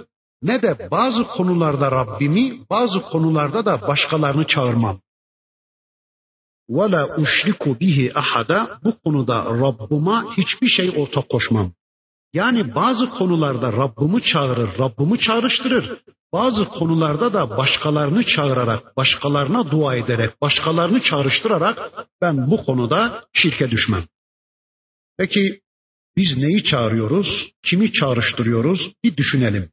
ne 0.42 0.62
de 0.62 0.88
bazı 0.90 1.24
konularda 1.24 1.90
Rabbimi, 1.90 2.60
bazı 2.70 3.02
konularda 3.02 3.64
da 3.64 3.88
başkalarını 3.88 4.46
çağırmam. 4.46 5.00
وَلَا 6.68 7.02
اُشْرِكُ 7.22 7.80
bihi 7.80 8.18
ahada 8.18 8.78
Bu 8.84 8.98
konuda 8.98 9.44
Rabbuma 9.44 10.36
hiçbir 10.36 10.68
şey 10.68 10.92
ortak 10.96 11.28
koşmam. 11.28 11.72
Yani 12.32 12.74
bazı 12.74 13.06
konularda 13.08 13.72
Rabbimi 13.72 14.22
çağırır, 14.22 14.78
Rabbimi 14.78 15.18
çağrıştırır. 15.18 15.98
Bazı 16.32 16.64
konularda 16.64 17.32
da 17.32 17.56
başkalarını 17.56 18.24
çağırarak, 18.24 18.96
başkalarına 18.96 19.70
dua 19.70 19.96
ederek, 19.96 20.40
başkalarını 20.40 21.02
çağrıştırarak 21.02 22.06
ben 22.20 22.50
bu 22.50 22.64
konuda 22.64 23.24
şirke 23.32 23.70
düşmem. 23.70 24.04
Peki 25.18 25.60
biz 26.16 26.36
neyi 26.36 26.64
çağırıyoruz? 26.64 27.52
Kimi 27.62 27.92
çağrıştırıyoruz? 27.92 28.92
Bir 29.04 29.16
düşünelim. 29.16 29.70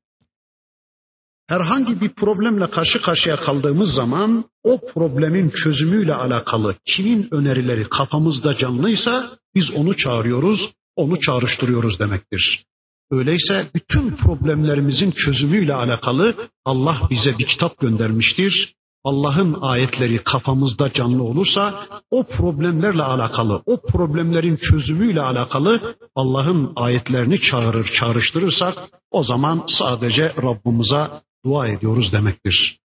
Herhangi 1.48 2.00
bir 2.00 2.09
problemle 2.09 2.70
karşı 2.70 3.02
karşıya 3.02 3.37
kaldığımız 3.37 3.94
zaman 3.94 4.44
o 4.64 4.80
problemin 4.94 5.50
çözümüyle 5.50 6.14
alakalı 6.14 6.74
kimin 6.87 7.28
önerileri 7.30 7.88
kafamızda 7.88 8.56
canlıysa 8.56 9.30
biz 9.54 9.70
onu 9.70 9.96
çağırıyoruz, 9.96 10.72
onu 10.96 11.20
çağrıştırıyoruz 11.20 11.98
demektir. 11.98 12.64
Öyleyse 13.11 13.70
bütün 13.74 14.11
problemlerimizin 14.11 15.11
çözümüyle 15.11 15.74
alakalı 15.74 16.35
Allah 16.64 17.00
bize 17.11 17.38
bir 17.38 17.46
kitap 17.46 17.78
göndermiştir. 17.78 18.74
Allah'ın 19.04 19.56
ayetleri 19.61 20.18
kafamızda 20.18 20.92
canlı 20.92 21.22
olursa 21.22 21.87
o 22.11 22.24
problemlerle 22.24 23.02
alakalı, 23.02 23.62
o 23.66 23.80
problemlerin 23.80 24.56
çözümüyle 24.56 25.22
alakalı 25.22 25.96
Allah'ın 26.14 26.72
ayetlerini 26.76 27.40
çağırır, 27.40 27.90
çağrıştırırsak 28.00 28.74
o 29.11 29.22
zaman 29.22 29.64
sadece 29.68 30.32
Rabbimize 30.42 31.09
dua 31.46 31.68
ediyoruz 31.68 32.12
demektir. 32.12 32.78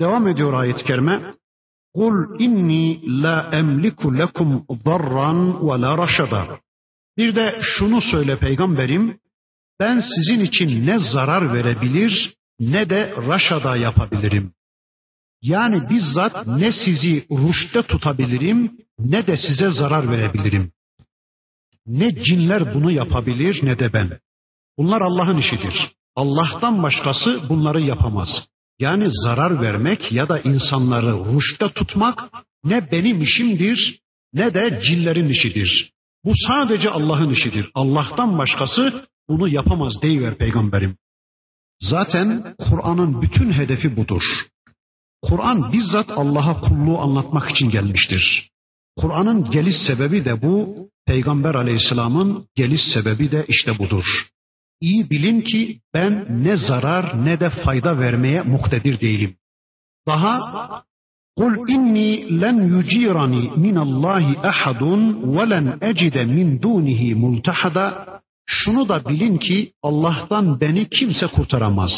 Devam 0.00 0.28
ediyor 0.28 0.52
ayet-i 0.52 0.84
kerime. 0.84 1.34
Kul 1.94 2.40
inni 2.44 2.82
la 3.22 3.50
emliku 3.52 4.18
lekum 4.18 4.50
darran 4.86 5.38
ve 5.68 5.80
la 5.82 5.98
raşada. 5.98 6.60
Bir 7.16 7.34
de 7.34 7.58
şunu 7.62 8.00
söyle 8.00 8.38
peygamberim, 8.38 9.18
ben 9.80 10.00
sizin 10.00 10.44
için 10.44 10.86
ne 10.86 10.98
zarar 11.12 11.54
verebilir 11.54 12.34
ne 12.60 12.90
de 12.90 13.14
raşada 13.28 13.76
yapabilirim. 13.76 14.52
Yani 15.42 15.90
bizzat 15.90 16.46
ne 16.46 16.72
sizi 16.72 17.26
ruşte 17.30 17.82
tutabilirim 17.82 18.78
ne 18.98 19.26
de 19.26 19.36
size 19.36 19.70
zarar 19.70 20.10
verebilirim. 20.10 20.72
Ne 21.86 22.22
cinler 22.24 22.74
bunu 22.74 22.90
yapabilir 22.92 23.60
ne 23.62 23.78
de 23.78 23.92
ben. 23.92 24.10
Bunlar 24.78 25.00
Allah'ın 25.00 25.38
işidir. 25.38 25.97
Allah'tan 26.16 26.82
başkası 26.82 27.40
bunları 27.48 27.80
yapamaz. 27.80 28.28
Yani 28.78 29.08
zarar 29.10 29.62
vermek 29.62 30.12
ya 30.12 30.28
da 30.28 30.40
insanları 30.40 31.12
ruşta 31.12 31.68
tutmak 31.68 32.30
ne 32.64 32.90
benim 32.92 33.22
işimdir 33.22 34.00
ne 34.32 34.54
de 34.54 34.80
cinlerin 34.84 35.28
işidir. 35.28 35.92
Bu 36.24 36.32
sadece 36.48 36.90
Allah'ın 36.90 37.30
işidir. 37.30 37.70
Allah'tan 37.74 38.38
başkası 38.38 39.04
bunu 39.28 39.48
yapamaz 39.48 39.92
deyiver 40.02 40.38
peygamberim. 40.38 40.96
Zaten 41.80 42.54
Kur'an'ın 42.58 43.22
bütün 43.22 43.52
hedefi 43.52 43.96
budur. 43.96 44.22
Kur'an 45.22 45.72
bizzat 45.72 46.10
Allah'a 46.10 46.60
kulluğu 46.60 46.98
anlatmak 46.98 47.50
için 47.50 47.70
gelmiştir. 47.70 48.50
Kur'an'ın 48.96 49.50
geliş 49.50 49.74
sebebi 49.86 50.24
de 50.24 50.42
bu, 50.42 50.88
Peygamber 51.06 51.54
aleyhisselamın 51.54 52.48
geliş 52.56 52.80
sebebi 52.94 53.30
de 53.30 53.44
işte 53.48 53.78
budur. 53.78 54.04
İyi 54.81 55.09
bilin 55.09 55.41
ki 55.41 55.81
ben 55.93 56.43
ne 56.43 56.57
zarar 56.57 57.25
ne 57.25 57.39
de 57.39 57.49
fayda 57.49 57.99
vermeye 57.99 58.41
muktedir 58.41 58.99
değilim. 58.99 59.35
Daha 60.07 60.39
قُلْ 61.39 61.53
اِنِّي 61.75 62.11
لَنْ 62.43 62.57
يُجِيرَنِي 62.73 63.43
مِنَ 63.65 63.77
اللّٰهِ 63.87 64.25
اَحَدٌ 64.51 64.81
وَلَنْ 65.35 65.65
اَجِدَ 65.89 66.15
مِنْ 66.37 66.47
دُونِهِ 66.65 67.01
مُلْتَحَدًا 67.23 67.85
Şunu 68.45 68.89
da 68.89 69.05
bilin 69.09 69.37
ki 69.37 69.73
Allah'tan 69.83 70.61
beni 70.61 70.89
kimse 70.89 71.27
kurtaramaz. 71.27 71.91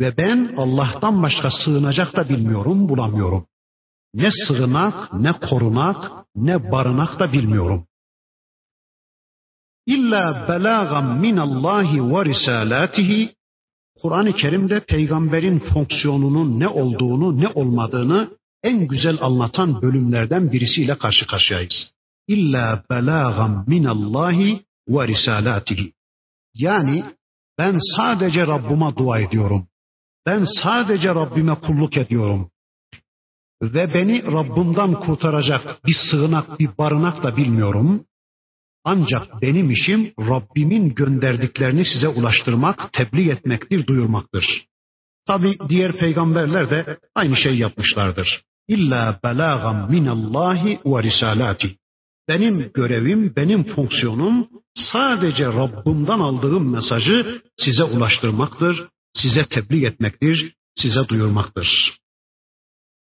Ve 0.00 0.16
ben 0.16 0.54
Allah'tan 0.56 1.22
başka 1.22 1.50
sığınacak 1.50 2.16
da 2.16 2.28
bilmiyorum, 2.28 2.88
bulamıyorum. 2.88 3.46
Ne 4.14 4.30
sığınak, 4.30 5.12
ne 5.12 5.32
korunak, 5.32 6.10
ne 6.36 6.72
barınak 6.72 7.20
da 7.20 7.32
bilmiyorum. 7.32 7.86
İlla 9.85 10.45
belagam 10.49 11.19
minallahi 11.19 12.09
ve 12.09 12.25
risalatihi 12.25 13.35
Kur'an-ı 14.01 14.33
Kerim'de 14.33 14.79
peygamberin 14.79 15.59
fonksiyonunun 15.59 16.59
ne 16.59 16.67
olduğunu, 16.67 17.41
ne 17.41 17.47
olmadığını 17.47 18.29
en 18.63 18.87
güzel 18.87 19.17
anlatan 19.21 19.81
bölümlerden 19.81 20.51
birisiyle 20.51 20.97
karşı 20.97 21.27
karşıyayız. 21.27 21.91
İlla 22.27 22.83
belagam 22.89 23.65
minallahi 23.67 24.65
ve 24.89 25.07
risalatihi. 25.07 25.93
Yani 26.53 27.03
ben 27.57 27.77
sadece 27.97 28.47
Rabbime 28.47 28.95
dua 28.97 29.19
ediyorum. 29.19 29.67
Ben 30.25 30.45
sadece 30.63 31.09
Rabbime 31.09 31.55
kulluk 31.55 31.97
ediyorum. 31.97 32.49
Ve 33.61 33.93
beni 33.93 34.23
Rabbimden 34.23 34.93
kurtaracak 34.93 35.85
bir 35.85 35.95
sığınak, 36.11 36.59
bir 36.59 36.77
barınak 36.77 37.23
da 37.23 37.37
bilmiyorum. 37.37 38.05
Ancak 38.84 39.42
benim 39.42 39.70
işim 39.70 40.12
Rabbimin 40.18 40.94
gönderdiklerini 40.94 41.84
size 41.84 42.08
ulaştırmak, 42.08 42.92
tebliğ 42.92 43.30
etmektir, 43.30 43.86
duyurmaktır. 43.86 44.66
Tabi 45.26 45.58
diğer 45.68 45.98
peygamberler 45.98 46.70
de 46.70 46.98
aynı 47.14 47.36
şey 47.36 47.54
yapmışlardır. 47.54 48.42
İlla 48.68 49.20
belagam 49.24 49.90
minallahi 49.90 50.80
ve 50.86 51.02
risalati. 51.02 51.76
Benim 52.28 52.70
görevim, 52.74 53.32
benim 53.36 53.64
fonksiyonum 53.64 54.48
sadece 54.74 55.46
Rabbimden 55.46 56.18
aldığım 56.18 56.72
mesajı 56.72 57.42
size 57.58 57.84
ulaştırmaktır, 57.84 58.88
size 59.14 59.46
tebliğ 59.46 59.86
etmektir, 59.86 60.54
size 60.74 61.08
duyurmaktır. 61.08 62.00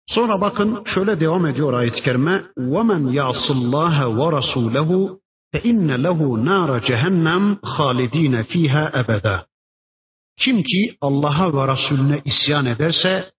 Sonra 0.08 0.40
bakın 0.40 0.84
şöyle 0.94 1.20
devam 1.20 1.46
ediyor 1.46 1.72
ayet-i 1.72 2.02
kerime. 2.02 2.44
وَمَنْ 2.58 3.12
يَعْصِ 3.12 3.52
اللّٰهَ 3.52 3.96
وَرَسُولَهُ 4.04 5.18
فَاِنَّ 5.56 5.90
لَهُ 6.06 6.20
نَارَ 6.50 6.70
cehennem 6.88 7.44
خَالِد۪ينَ 7.74 8.34
ف۪يهَا 8.42 8.84
ebeda. 9.00 9.46
Kim 10.38 10.62
ki 10.62 10.96
Allah'a 11.00 11.52
ve 11.52 11.72
Resulüne 11.72 12.22
isyan 12.24 12.66
ederse 12.66 13.32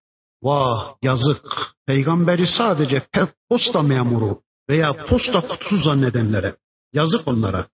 Vah 0.44 0.96
yazık. 1.02 1.46
Peygamberi 1.88 2.48
sadece 2.48 3.08
posta 3.50 3.82
memuru 3.82 4.42
veya 4.70 4.92
posta 5.10 5.48
kutusu 5.48 5.78
zannedenlere. 5.78 6.56
Yazık 6.94 7.28
onlara. 7.28 7.68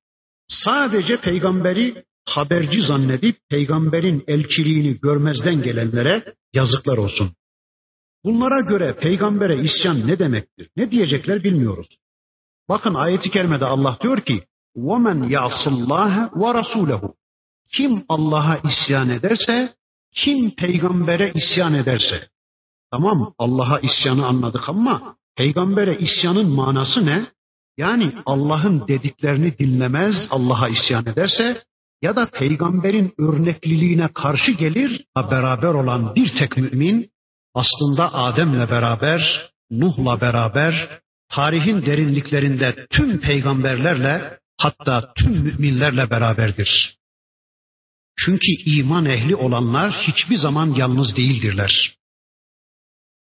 Sadece 0.48 1.22
peygamberi 1.22 2.04
haberci 2.26 2.82
zannedip 2.82 3.36
peygamberin 3.50 4.24
elçiliğini 4.28 5.00
görmezden 5.00 5.62
gelenlere 5.62 6.34
yazıklar 6.54 6.98
olsun. 6.98 7.32
Bunlara 8.24 8.62
göre 8.62 8.96
peygambere 8.96 9.62
isyan 9.62 10.08
ne 10.08 10.20
demektir? 10.20 10.70
Ne 10.78 10.92
diyecekler 10.92 11.44
bilmiyoruz. 11.44 11.88
Bakın 12.70 12.94
ayeti 12.94 13.32
kerimede 13.32 13.66
Allah 13.66 13.98
diyor 14.02 14.22
ki: 14.22 14.44
وَمَنْ 14.76 15.30
يَعْصِ 15.30 15.68
اللّٰهَ 15.68 16.30
وَرَسُولَهُ 16.30 17.14
Kim 17.72 18.06
Allah'a 18.10 18.58
isyan 18.58 19.10
ederse, 19.10 19.74
kim 20.16 20.56
peygambere 20.56 21.32
isyan 21.36 21.74
ederse. 21.74 22.30
Tamam 22.92 23.34
Allah'a 23.38 23.80
isyanı 23.80 24.26
anladık 24.28 24.70
ama 24.70 25.16
peygambere 25.38 25.98
isyanın 25.98 26.50
manası 26.50 27.06
ne? 27.06 27.26
Yani 27.78 28.14
Allah'ın 28.26 28.88
dediklerini 28.88 29.58
dinlemez, 29.58 30.16
Allah'a 30.32 30.70
isyan 30.70 31.06
ederse 31.06 31.64
ya 32.02 32.16
da 32.16 32.26
peygamberin 32.26 33.14
örnekliliğine 33.18 34.08
karşı 34.14 34.52
gelir, 34.52 35.06
beraber 35.18 35.74
olan 35.74 36.16
bir 36.16 36.36
tek 36.40 36.58
mümin 36.58 37.12
aslında 37.54 38.14
Adem'le 38.14 38.70
beraber, 38.70 39.52
Nuh'la 39.72 40.22
beraber, 40.22 41.02
tarihin 41.29 41.87
derinliklerinde 41.87 42.87
tüm 42.91 43.21
peygamberlerle 43.21 44.39
hatta 44.59 45.13
tüm 45.15 45.33
müminlerle 45.33 46.11
beraberdir. 46.11 46.97
Çünkü 48.19 48.47
iman 48.67 49.05
ehli 49.07 49.37
olanlar 49.37 49.93
hiçbir 49.93 50.37
zaman 50.37 50.75
yalnız 50.75 51.17
değildirler. 51.17 51.97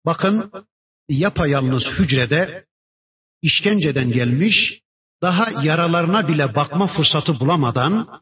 Bakın 0.07 0.53
yapayalnız 1.09 1.87
hücrede 1.87 2.67
işkenceden 3.43 4.13
gelmiş, 4.13 4.81
daha 5.23 5.63
yaralarına 5.63 6.29
bile 6.29 6.55
bakma 6.55 6.87
fırsatı 6.87 7.41
bulamadan, 7.41 8.21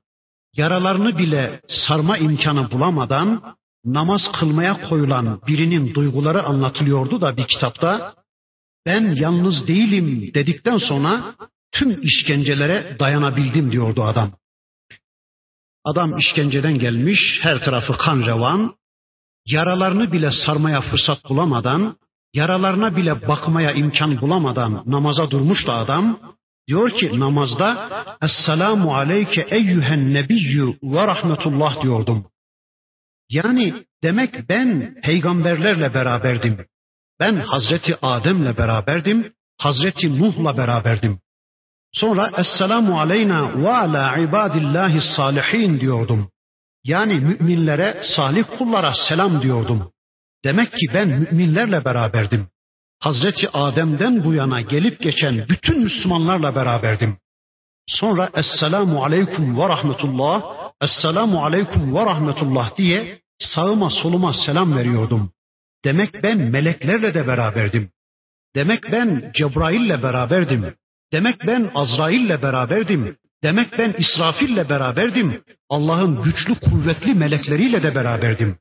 yaralarını 0.57 1.19
bile 1.19 1.61
sarma 1.69 2.19
imkanı 2.19 2.71
bulamadan 2.71 3.57
namaz 3.85 4.23
kılmaya 4.41 4.89
koyulan 4.89 5.41
birinin 5.47 5.95
duyguları 5.95 6.43
anlatılıyordu 6.43 7.21
da 7.21 7.37
bir 7.37 7.47
kitapta. 7.47 8.15
Ben 8.89 9.15
yalnız 9.15 9.69
değilim 9.69 10.35
dedikten 10.35 10.79
sonra 10.79 11.35
tüm 11.73 12.03
işkencelere 12.03 12.97
dayanabildim 13.01 13.73
diyordu 13.73 14.03
adam. 14.03 14.33
Adam 15.85 16.17
işkenceden 16.19 16.79
gelmiş, 16.79 17.39
her 17.43 17.65
tarafı 17.65 17.99
kan 17.99 18.23
revan, 18.27 18.75
yaralarını 19.47 20.13
bile 20.13 20.31
sarmaya 20.47 20.81
fırsat 20.81 21.25
bulamadan, 21.29 21.97
yaralarına 22.35 22.97
bile 22.97 23.29
bakmaya 23.29 23.73
imkan 23.73 24.21
bulamadan 24.21 24.83
namaza 24.87 25.31
durmuş 25.31 25.67
da 25.67 25.75
adam, 25.75 26.21
diyor 26.69 26.91
ki 26.91 27.21
namazda 27.21 27.91
Esselamu 28.23 28.95
aleyke 28.95 29.47
eyyühen 29.51 30.15
nebiyyü 30.15 30.75
ve 30.83 31.07
rahmetullah 31.07 31.83
diyordum. 31.83 32.27
Yani 33.31 33.87
demek 34.03 34.49
ben 34.49 34.95
peygamberlerle 35.03 35.95
beraberdim. 35.95 36.59
Ben 37.21 37.37
Hazreti 37.37 37.97
Adem'le 38.03 38.57
beraberdim, 38.57 39.33
Hazreti 39.59 40.21
Nuh'la 40.21 40.57
beraberdim. 40.57 41.21
Sonra 41.93 42.31
Esselamu 42.37 43.01
aleyna 43.01 43.63
ve 43.63 43.73
ala 43.73 44.17
ibadillahi 44.17 45.01
salihin 45.17 45.81
diyordum. 45.81 46.31
Yani 46.85 47.15
müminlere, 47.15 48.03
salih 48.17 48.45
kullara 48.59 48.95
selam 49.09 49.43
diyordum. 49.43 49.93
Demek 50.45 50.71
ki 50.71 50.87
ben 50.95 51.09
müminlerle 51.09 51.85
beraberdim. 51.85 52.49
Hazreti 53.01 53.49
Adem'den 53.51 54.25
bu 54.25 54.35
yana 54.35 54.61
gelip 54.61 55.01
geçen 55.01 55.49
bütün 55.49 55.83
Müslümanlarla 55.83 56.55
beraberdim. 56.55 57.19
Sonra 57.87 58.31
Esselamu 58.35 59.05
Aleyküm 59.05 59.59
ve 59.59 59.69
Rahmetullah, 59.69 60.43
Esselamu 60.83 61.45
Aleyküm 61.45 61.95
ve 61.95 62.07
Rahmetullah 62.07 62.77
diye 62.77 63.21
sağıma 63.39 63.91
soluma 63.91 64.33
selam 64.47 64.77
veriyordum. 64.77 65.33
Demek 65.85 66.23
ben 66.23 66.39
meleklerle 66.39 67.15
de 67.15 67.27
beraberdim. 67.27 67.91
Demek 68.55 68.93
ben 68.93 69.33
Cebrail'le 69.35 70.03
beraberdim. 70.03 70.75
Demek 71.13 71.37
ben 71.47 71.71
Azrail'le 71.75 72.43
beraberdim. 72.43 73.17
Demek 73.43 73.79
ben 73.79 73.95
İsrafil'le 73.99 74.69
beraberdim. 74.69 75.43
Allah'ın 75.69 76.23
güçlü 76.23 76.55
kuvvetli 76.55 77.15
melekleriyle 77.15 77.83
de 77.83 77.95
beraberdim. 77.95 78.57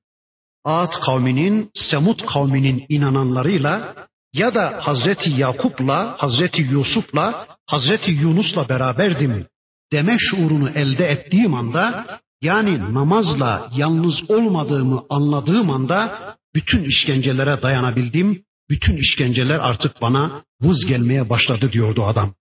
Ad 0.65 0.91
kavminin, 1.05 1.71
Semut 1.73 2.25
kavminin 2.25 2.85
inananlarıyla 2.89 3.95
ya 4.33 4.55
da 4.55 4.79
Hazreti 4.81 5.29
Yakup'la, 5.29 6.15
Hazreti 6.17 6.61
Yusuf'la, 6.61 7.47
Hazreti 7.65 8.11
Yunus'la 8.11 8.69
beraberdim 8.69 9.47
deme 9.91 10.15
şuurunu 10.19 10.69
elde 10.69 11.05
ettiğim 11.05 11.53
anda 11.53 12.05
yani 12.41 12.93
namazla 12.93 13.69
yalnız 13.75 14.29
olmadığımı 14.29 15.03
anladığım 15.09 15.71
anda 15.71 16.19
bütün 16.55 16.83
işkencelere 16.83 17.61
dayanabildim. 17.61 18.43
Bütün 18.69 18.95
işkenceler 18.95 19.59
artık 19.59 20.01
bana 20.01 20.43
vız 20.61 20.85
gelmeye 20.85 21.29
başladı 21.29 21.71
diyordu 21.73 22.03
adam. 22.03 22.35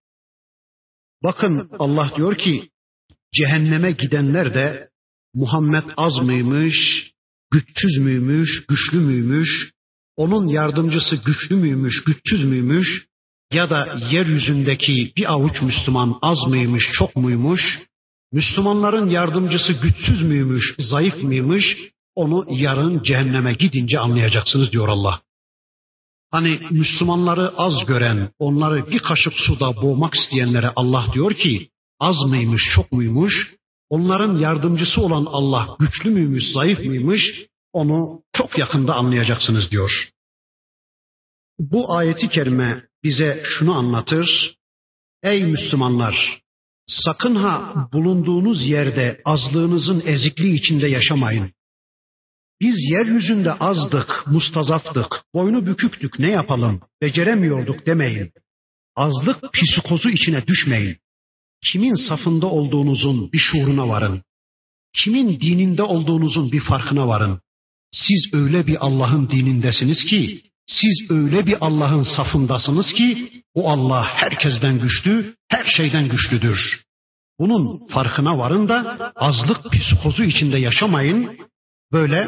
Bakın 1.22 1.70
Allah 1.78 2.12
diyor 2.16 2.38
ki 2.38 2.70
cehenneme 3.34 3.90
gidenler 3.90 4.54
de 4.54 4.88
Muhammed 5.34 5.84
az 5.96 6.18
mıymış, 6.22 6.76
güçsüz 7.50 7.98
müymüş, 7.98 8.66
güçlü 8.66 9.00
müymüş, 9.00 9.72
onun 10.16 10.46
yardımcısı 10.48 11.16
güçlü 11.16 11.56
müymüş, 11.56 12.04
güçsüz 12.04 12.44
müymüş 12.44 13.06
ya 13.52 13.70
da 13.70 13.98
yeryüzündeki 14.10 15.12
bir 15.16 15.32
avuç 15.32 15.62
Müslüman 15.62 16.18
az 16.22 16.38
mıymış, 16.48 16.84
çok 16.92 17.16
muymuş, 17.16 17.78
Müslümanların 18.32 19.10
yardımcısı 19.10 19.72
güçsüz 19.72 20.22
müymüş, 20.22 20.74
zayıf 20.78 21.22
mıymış, 21.22 21.76
onu 22.16 22.46
yarın 22.50 23.02
cehenneme 23.02 23.52
gidince 23.52 23.98
anlayacaksınız 23.98 24.72
diyor 24.72 24.88
Allah. 24.88 25.20
Hani 26.30 26.60
Müslümanları 26.70 27.52
az 27.56 27.86
gören, 27.86 28.30
onları 28.38 28.90
bir 28.90 28.98
kaşık 28.98 29.32
suda 29.34 29.76
boğmak 29.82 30.14
isteyenlere 30.14 30.72
Allah 30.76 31.06
diyor 31.14 31.34
ki, 31.34 31.70
az 32.00 32.16
mıymış, 32.26 32.62
çok 32.74 32.92
muymuş, 32.92 33.54
onların 33.90 34.38
yardımcısı 34.38 35.00
olan 35.00 35.26
Allah 35.28 35.76
güçlü 35.78 36.10
müymüş, 36.10 36.44
zayıf 36.52 36.78
mıymış, 36.78 37.46
onu 37.72 38.22
çok 38.32 38.58
yakında 38.58 38.94
anlayacaksınız 38.94 39.70
diyor. 39.70 40.08
Bu 41.58 41.96
ayeti 41.96 42.28
kerime 42.28 42.82
bize 43.04 43.42
şunu 43.44 43.74
anlatır. 43.74 44.56
Ey 45.22 45.44
Müslümanlar! 45.44 46.40
Sakın 46.86 47.34
ha 47.34 47.88
bulunduğunuz 47.92 48.66
yerde 48.66 49.20
azlığınızın 49.24 50.02
ezikliği 50.06 50.54
içinde 50.54 50.86
yaşamayın. 50.86 51.52
Biz 52.60 52.76
yeryüzünde 52.90 53.52
azdık, 53.52 54.24
mustazaftık, 54.26 55.24
boynu 55.34 55.66
büküktük 55.66 56.18
ne 56.18 56.30
yapalım, 56.30 56.80
beceremiyorduk 57.02 57.86
demeyin. 57.86 58.32
Azlık 58.96 59.52
psikozu 59.52 60.10
içine 60.10 60.46
düşmeyin. 60.46 60.96
Kimin 61.64 62.08
safında 62.08 62.46
olduğunuzun 62.46 63.32
bir 63.32 63.38
şuuruna 63.38 63.88
varın. 63.88 64.22
Kimin 64.92 65.40
dininde 65.40 65.82
olduğunuzun 65.82 66.52
bir 66.52 66.60
farkına 66.60 67.08
varın. 67.08 67.40
Siz 67.92 68.30
öyle 68.32 68.66
bir 68.66 68.86
Allah'ın 68.86 69.28
dinindesiniz 69.30 70.04
ki, 70.04 70.42
siz 70.66 71.10
öyle 71.10 71.46
bir 71.46 71.66
Allah'ın 71.66 72.02
safındasınız 72.02 72.92
ki, 72.92 73.32
o 73.54 73.70
Allah 73.70 74.04
herkesten 74.04 74.80
güçlü, 74.80 75.36
her 75.48 75.64
şeyden 75.64 76.08
güçlüdür. 76.08 76.58
Bunun 77.38 77.86
farkına 77.86 78.38
varın 78.38 78.68
da 78.68 79.12
azlık 79.16 79.72
psikozu 79.72 80.22
içinde 80.22 80.58
yaşamayın, 80.58 81.38
böyle 81.96 82.26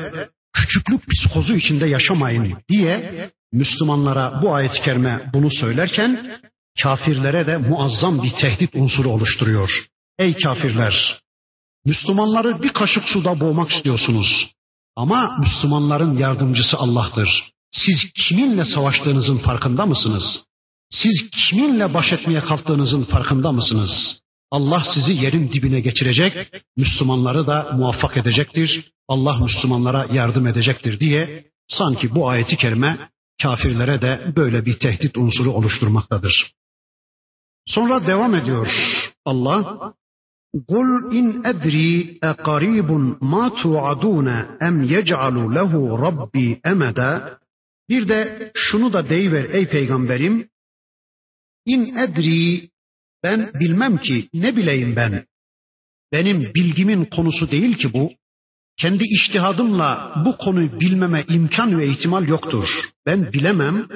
küçüklük 0.52 1.02
psikozu 1.08 1.54
içinde 1.54 1.86
yaşamayın 1.86 2.56
diye 2.68 3.30
Müslümanlara 3.52 4.40
bu 4.42 4.54
ayet-i 4.54 4.82
kerime 4.82 5.30
bunu 5.34 5.50
söylerken 5.50 6.40
kafirlere 6.82 7.46
de 7.46 7.56
muazzam 7.56 8.22
bir 8.22 8.30
tehdit 8.30 8.70
unsuru 8.74 9.08
oluşturuyor. 9.08 9.70
Ey 10.18 10.34
kafirler! 10.34 11.20
Müslümanları 11.86 12.62
bir 12.62 12.72
kaşık 12.72 13.04
suda 13.04 13.40
boğmak 13.40 13.70
istiyorsunuz. 13.70 14.50
Ama 14.96 15.38
Müslümanların 15.40 16.18
yardımcısı 16.18 16.76
Allah'tır. 16.76 17.28
Siz 17.72 18.12
kiminle 18.12 18.64
savaştığınızın 18.64 19.38
farkında 19.38 19.84
mısınız? 19.84 20.24
Siz 20.90 21.30
kiminle 21.30 21.94
baş 21.94 22.12
etmeye 22.12 22.40
kalktığınızın 22.40 23.04
farkında 23.04 23.52
mısınız? 23.52 24.20
Allah 24.50 24.84
sizi 24.94 25.12
yerin 25.12 25.52
dibine 25.52 25.80
geçirecek, 25.80 26.52
Müslümanları 26.76 27.46
da 27.46 27.70
muvaffak 27.72 28.16
edecektir. 28.16 28.92
Allah 29.08 29.38
Müslümanlara 29.38 30.06
yardım 30.12 30.46
edecektir 30.46 31.00
diye 31.00 31.44
sanki 31.68 32.14
bu 32.14 32.28
ayeti 32.28 32.56
kerime 32.56 33.10
kafirlere 33.42 34.02
de 34.02 34.32
böyle 34.36 34.66
bir 34.66 34.78
tehdit 34.78 35.18
unsuru 35.18 35.50
oluşturmaktadır. 35.50 36.52
Sonra 37.66 38.06
devam 38.06 38.34
ediyor 38.34 38.68
Allah. 39.24 39.94
Kul 40.68 41.12
in 41.12 41.44
edri 41.44 42.18
eqaribun 42.22 43.18
ma 43.20 43.54
tu'adun 43.54 44.26
em 44.60 44.82
yec'alu 44.82 45.54
lehu 45.54 45.98
rabbi 46.02 46.60
emeda 46.64 47.38
Bir 47.88 48.08
de 48.08 48.52
şunu 48.54 48.92
da 48.92 49.08
deyiver 49.08 49.44
ey 49.50 49.68
peygamberim. 49.68 50.48
İn 51.66 51.96
edri 51.96 52.70
ben 53.22 53.52
bilmem 53.54 53.98
ki 53.98 54.28
ne 54.34 54.56
bileyim 54.56 54.96
ben. 54.96 55.26
Benim 56.12 56.54
bilgimin 56.54 57.04
konusu 57.04 57.50
değil 57.50 57.76
ki 57.76 57.92
bu. 57.92 58.12
Kendi 58.78 59.04
iştihadımla 59.04 60.22
bu 60.24 60.36
konuyu 60.36 60.80
bilmeme 60.80 61.24
imkan 61.28 61.78
ve 61.78 61.86
ihtimal 61.86 62.28
yoktur. 62.28 62.68
Ben 63.06 63.32
bilemem. 63.32 63.88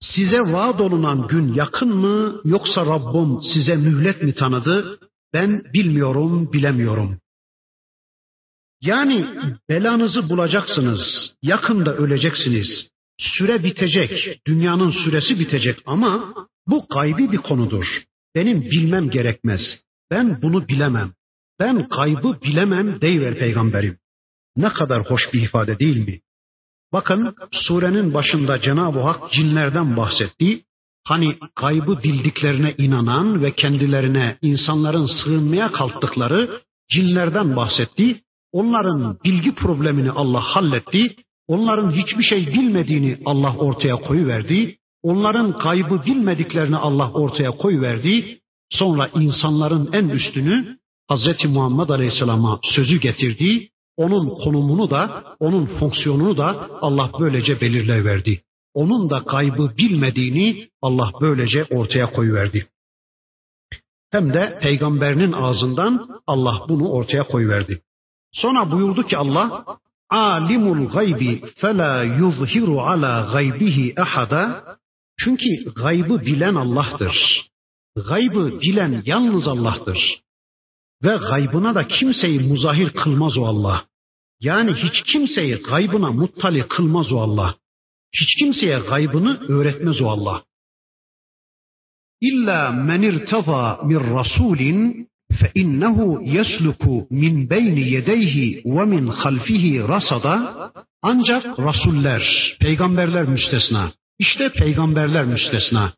Size 0.00 0.40
vaat 0.40 0.80
olunan 0.80 1.28
gün 1.28 1.54
yakın 1.54 1.96
mı 1.96 2.40
yoksa 2.44 2.86
Rabbim 2.86 3.38
size 3.54 3.76
mühlet 3.76 4.22
mi 4.22 4.34
tanıdı? 4.34 4.98
Ben 5.32 5.62
bilmiyorum, 5.74 6.52
bilemiyorum. 6.52 7.18
Yani 8.80 9.26
belanızı 9.68 10.28
bulacaksınız, 10.28 11.34
yakında 11.42 11.94
öleceksiniz. 11.94 12.88
Süre 13.18 13.64
bitecek, 13.64 14.40
dünyanın 14.46 14.90
süresi 14.90 15.40
bitecek 15.40 15.78
ama 15.86 16.34
bu 16.66 16.86
gaybi 16.94 17.32
bir 17.32 17.38
konudur. 17.38 17.86
Benim 18.34 18.60
bilmem 18.60 19.10
gerekmez. 19.10 19.60
Ben 20.10 20.42
bunu 20.42 20.68
bilemem. 20.68 21.12
Ben 21.60 21.88
kaybı 21.88 22.38
bilemem 22.42 23.00
deyiver 23.00 23.38
peygamberim. 23.38 23.98
Ne 24.56 24.68
kadar 24.72 25.10
hoş 25.10 25.32
bir 25.32 25.42
ifade 25.42 25.78
değil 25.78 26.08
mi? 26.08 26.20
Bakın 26.92 27.34
surenin 27.52 28.14
başında 28.14 28.60
Cenab-ı 28.60 29.00
Hak 29.00 29.32
cinlerden 29.32 29.96
bahsetti. 29.96 30.64
Hani 31.04 31.38
kaybı 31.54 32.02
bildiklerine 32.02 32.74
inanan 32.78 33.42
ve 33.42 33.54
kendilerine 33.54 34.38
insanların 34.42 35.06
sığınmaya 35.06 35.72
kalktıkları 35.72 36.60
cinlerden 36.90 37.56
bahsetti. 37.56 38.22
Onların 38.52 39.18
bilgi 39.24 39.54
problemini 39.54 40.10
Allah 40.10 40.40
halletti. 40.40 41.16
Onların 41.48 41.92
hiçbir 41.92 42.22
şey 42.22 42.46
bilmediğini 42.46 43.18
Allah 43.24 43.56
ortaya 43.56 43.96
koyuverdi. 43.96 44.76
Onların 45.02 45.58
kaybı 45.58 46.04
bilmediklerini 46.06 46.76
Allah 46.76 47.12
ortaya 47.12 47.50
koyuverdi. 47.50 48.38
Sonra 48.70 49.10
insanların 49.14 49.90
en 49.92 50.08
üstünü 50.08 50.78
Hazreti 51.08 51.48
Muhammed 51.48 51.88
Aleyhisselam'a 51.88 52.60
sözü 52.62 53.00
getirdi. 53.00 53.68
Onun 53.96 54.34
konumunu 54.44 54.90
da, 54.90 55.24
onun 55.40 55.66
fonksiyonunu 55.66 56.36
da 56.36 56.68
Allah 56.80 57.10
böylece 57.20 57.60
belirleyiverdi. 57.60 58.42
Onun 58.74 59.10
da 59.10 59.24
kaybı 59.24 59.72
bilmediğini 59.78 60.68
Allah 60.82 61.10
böylece 61.20 61.64
ortaya 61.64 62.12
koyuverdi. 62.12 62.66
Hem 64.10 64.32
de 64.34 64.58
peygamberinin 64.62 65.32
ağzından 65.32 66.22
Allah 66.26 66.64
bunu 66.68 66.88
ortaya 66.88 67.22
koyuverdi. 67.22 67.82
Sonra 68.32 68.72
buyurdu 68.72 69.02
ki 69.06 69.16
Allah, 69.16 69.64
alimul 70.10 70.86
gaybi 70.86 71.42
fela 71.56 72.04
yuzhiru 72.04 72.80
ala 72.80 73.30
gaybihi 73.32 74.00
ahada. 74.00 74.64
Çünkü 75.18 75.74
gaybı 75.76 76.20
bilen 76.20 76.54
Allah'tır. 76.54 77.16
Gaybı 78.08 78.60
bilen 78.60 79.02
yalnız 79.06 79.48
Allah'tır. 79.48 80.22
Ve 81.04 81.16
gaybına 81.16 81.74
da 81.74 81.86
kimseyi 81.86 82.40
muzahir 82.40 82.90
kılmaz 82.90 83.38
o 83.38 83.44
Allah. 83.44 83.84
Yani 84.40 84.74
hiç 84.74 85.02
kimseyi 85.02 85.54
gaybına 85.54 86.12
muttali 86.12 86.68
kılmaz 86.68 87.12
o 87.12 87.18
Allah. 87.18 87.54
Hiç 88.20 88.34
kimseye 88.38 88.78
gaybını 88.78 89.40
öğretmez 89.48 90.02
o 90.02 90.08
Allah. 90.08 90.42
İlla 92.20 92.70
men 92.70 93.02
irtaza 93.02 93.80
min 93.84 94.14
rasulin 94.14 95.08
fe 95.40 95.50
innehu 95.54 96.22
yesluku 96.24 97.06
min 97.10 97.50
beyni 97.50 97.90
yedeyhi 97.90 98.62
ve 98.64 98.84
min 98.84 99.06
halfihi 99.06 99.88
rasada 99.88 100.34
ancak 101.02 101.58
rasuller, 101.58 102.56
peygamberler 102.60 103.24
müstesna. 103.24 103.92
İşte 104.18 104.52
peygamberler 104.52 105.24
müstesna. 105.24 105.92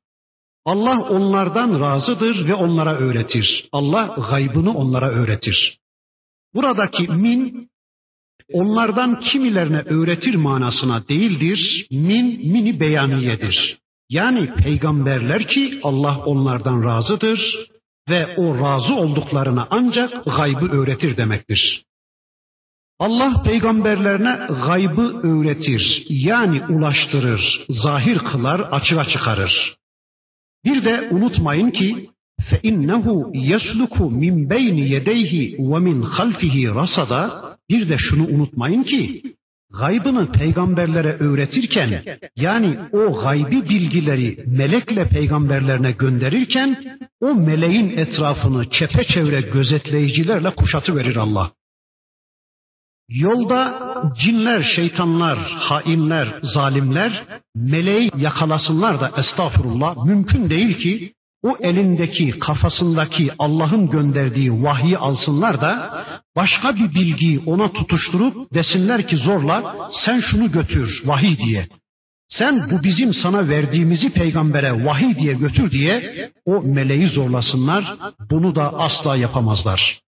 Allah 0.64 1.08
onlardan 1.08 1.80
razıdır 1.80 2.48
ve 2.48 2.54
onlara 2.54 2.94
öğretir. 2.94 3.68
Allah 3.72 4.16
gaybını 4.30 4.74
onlara 4.74 5.10
öğretir. 5.10 5.78
Buradaki 6.54 7.12
min 7.12 7.70
onlardan 8.52 9.20
kimilerine 9.20 9.80
öğretir 9.80 10.34
manasına 10.34 11.08
değildir. 11.08 11.86
Min 11.90 12.52
mini 12.52 12.80
beyaniyedir. 12.80 13.78
Yani 14.10 14.54
peygamberler 14.54 15.46
ki 15.46 15.80
Allah 15.82 16.18
onlardan 16.24 16.84
razıdır 16.84 17.68
ve 18.08 18.36
o 18.36 18.58
razı 18.58 18.94
olduklarına 18.94 19.66
ancak 19.70 20.24
gaybı 20.24 20.66
öğretir 20.66 21.16
demektir. 21.16 21.84
Allah 22.98 23.42
peygamberlerine 23.42 24.46
gaybı 24.66 25.20
öğretir, 25.22 26.04
yani 26.08 26.62
ulaştırır, 26.68 27.66
zahir 27.68 28.18
kılar, 28.18 28.60
açığa 28.60 29.04
çıkarır. 29.04 29.76
Bir 30.65 30.85
de 30.85 31.09
unutmayın 31.11 31.71
ki 31.71 32.09
فَاِنَّهُ 32.49 33.05
يَسْلُكُ 33.33 33.95
مِنْ 34.23 34.49
بَيْنِ 34.49 34.77
يَدَيْهِ 34.95 35.57
وَمِنْ 35.57 36.03
خَلْفِهِ 36.03 36.75
rasada 36.75 37.41
Bir 37.69 37.89
de 37.89 37.97
şunu 37.97 38.27
unutmayın 38.27 38.83
ki 38.83 39.21
gaybını 39.79 40.31
peygamberlere 40.31 41.13
öğretirken 41.13 42.03
yani 42.35 42.77
o 42.91 43.21
gaybi 43.23 43.69
bilgileri 43.69 44.37
melekle 44.47 45.09
peygamberlerine 45.09 45.91
gönderirken 45.91 46.97
o 47.21 47.35
meleğin 47.35 47.97
etrafını 47.97 48.69
çepeçevre 48.69 49.41
gözetleyicilerle 49.41 50.49
kuşatı 50.55 50.95
verir 50.95 51.15
Allah. 51.15 51.51
Yolda 53.08 53.92
cinler, 54.20 54.62
şeytanlar, 54.62 55.38
hainler, 55.38 56.38
zalimler 56.42 57.24
meleği 57.54 58.10
yakalasınlar 58.16 59.00
da 59.00 59.12
estağfurullah 59.16 60.04
mümkün 60.04 60.50
değil 60.50 60.78
ki 60.78 61.12
o 61.42 61.56
elindeki, 61.60 62.38
kafasındaki 62.38 63.30
Allah'ın 63.38 63.90
gönderdiği 63.90 64.62
vahyi 64.62 64.98
alsınlar 64.98 65.60
da 65.60 66.04
başka 66.36 66.76
bir 66.76 66.94
bilgiyi 66.94 67.42
ona 67.46 67.72
tutuşturup 67.72 68.54
desinler 68.54 69.08
ki 69.08 69.16
zorla 69.16 69.76
sen 70.04 70.20
şunu 70.20 70.52
götür 70.52 71.02
vahiy 71.04 71.38
diye. 71.38 71.68
Sen 72.28 72.70
bu 72.70 72.84
bizim 72.84 73.14
sana 73.14 73.48
verdiğimizi 73.48 74.12
peygambere 74.12 74.84
vahiy 74.84 75.18
diye 75.18 75.34
götür 75.34 75.70
diye 75.70 76.30
o 76.44 76.62
meleği 76.62 77.08
zorlasınlar. 77.08 77.96
Bunu 78.30 78.54
da 78.54 78.72
asla 78.72 79.16
yapamazlar. 79.16 79.98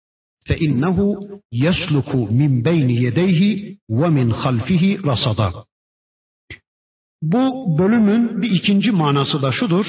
İnnehu 0.54 1.40
yesluku 1.52 2.18
min 2.30 2.64
beyni 2.64 3.02
yedeyhi 3.04 3.78
ve 3.90 4.08
min 4.08 4.30
halfihi 4.30 5.04
rasada. 5.06 5.52
Bu 7.22 7.78
bölümün 7.78 8.42
bir 8.42 8.50
ikinci 8.50 8.92
manası 8.92 9.42
da 9.42 9.52
şudur 9.52 9.86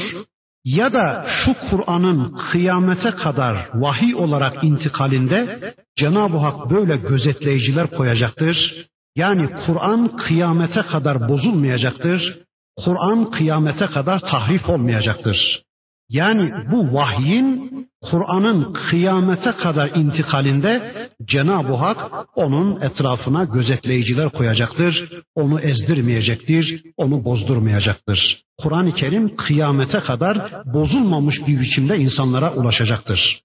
ya 0.66 0.94
da 0.94 1.26
şu 1.28 1.56
Kur'an'ın 1.70 2.38
kıyamete 2.52 3.12
kadar 3.12 3.70
vahiy 3.74 4.16
olarak 4.16 4.64
intikalinde 4.64 5.74
Cenab-ı 5.98 6.38
Hak 6.38 6.70
böyle 6.70 6.98
gözetleyiciler 6.98 7.88
koyacaktır. 7.88 8.88
Yani 9.16 9.50
Kur'an 9.66 10.18
kıyamete 10.18 10.82
kadar 10.82 11.30
bozulmayacaktır. 11.30 12.40
Kur'an 12.86 13.32
kıyamete 13.32 13.86
kadar 13.86 14.20
tahrif 14.20 14.70
olmayacaktır. 14.70 15.64
Yani 16.10 16.72
bu 16.72 16.94
vahyin 16.94 17.88
Kur'an'ın 18.02 18.74
kıyamete 18.74 19.52
kadar 19.52 19.90
intikalinde 19.96 21.10
Cenab-ı 21.26 21.74
Hak 21.74 22.28
onun 22.36 22.82
etrafına 22.82 23.44
gözetleyiciler 23.44 24.30
koyacaktır. 24.30 25.24
Onu 25.36 25.60
ezdirmeyecektir, 25.60 26.84
onu 26.98 27.26
bozdurmayacaktır. 27.26 28.44
Kur'an-ı 28.58 28.94
Kerim 28.94 29.36
kıyamete 29.36 30.00
kadar 30.00 30.64
bozulmamış 30.74 31.36
bir 31.48 31.60
biçimde 31.60 31.98
insanlara 31.98 32.54
ulaşacaktır. 32.54 33.42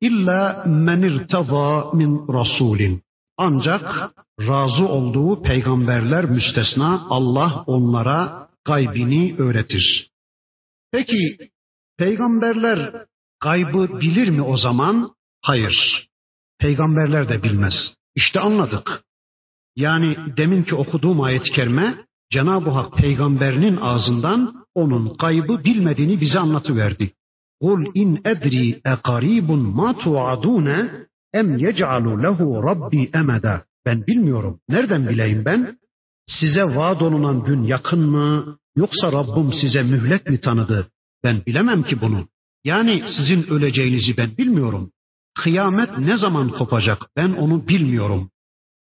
İlla 0.00 0.64
men 0.66 1.02
irtada 1.02 1.92
min 1.92 2.32
rasulin. 2.32 3.02
Ancak 3.38 4.10
razı 4.40 4.88
olduğu 4.88 5.42
peygamberler 5.42 6.24
müstesna 6.24 7.06
Allah 7.10 7.64
onlara 7.66 8.48
gaybini 8.64 9.34
öğretir. 9.38 10.10
Peki 10.92 11.38
peygamberler 11.98 13.06
gaybı 13.42 14.00
bilir 14.00 14.28
mi 14.28 14.42
o 14.42 14.56
zaman? 14.56 15.14
Hayır. 15.42 16.08
Peygamberler 16.58 17.28
de 17.28 17.42
bilmez. 17.42 17.74
İşte 18.14 18.40
anladık. 18.40 19.02
Yani 19.76 20.16
deminki 20.36 20.74
okuduğum 20.74 21.20
ayet-i 21.20 21.50
kerime 21.50 22.04
Cenab-ı 22.30 22.70
Hak 22.70 22.96
peygamberinin 22.96 23.76
ağzından 23.76 24.66
onun 24.74 25.16
gaybı 25.16 25.64
bilmediğini 25.64 26.20
bize 26.20 26.38
anlatıverdi. 26.38 27.12
Kul 27.60 27.84
in 27.94 28.20
edri 28.24 28.80
eqaribun 28.84 29.60
ma 29.60 29.98
tuadune 29.98 30.90
em 31.32 31.56
yec'alu 31.56 32.22
lehu 32.22 32.62
rabbi 32.62 33.10
emeda. 33.14 33.64
Ben 33.86 34.06
bilmiyorum. 34.06 34.60
Nereden 34.68 35.08
bileyim 35.08 35.44
ben? 35.44 35.78
Size 36.26 36.62
vaad 36.62 37.00
olunan 37.00 37.44
gün 37.44 37.62
yakın 37.62 38.00
mı? 38.00 38.58
Yoksa 38.78 39.12
Rabbim 39.12 39.52
size 39.52 39.82
mühlet 39.82 40.30
mi 40.30 40.40
tanıdı? 40.40 40.88
Ben 41.24 41.42
bilemem 41.46 41.82
ki 41.82 42.00
bunu. 42.00 42.28
Yani 42.64 43.04
sizin 43.16 43.42
öleceğinizi 43.50 44.16
ben 44.16 44.36
bilmiyorum. 44.38 44.90
Kıyamet 45.34 45.98
ne 45.98 46.16
zaman 46.16 46.48
kopacak 46.48 47.06
ben 47.16 47.32
onu 47.32 47.68
bilmiyorum. 47.68 48.30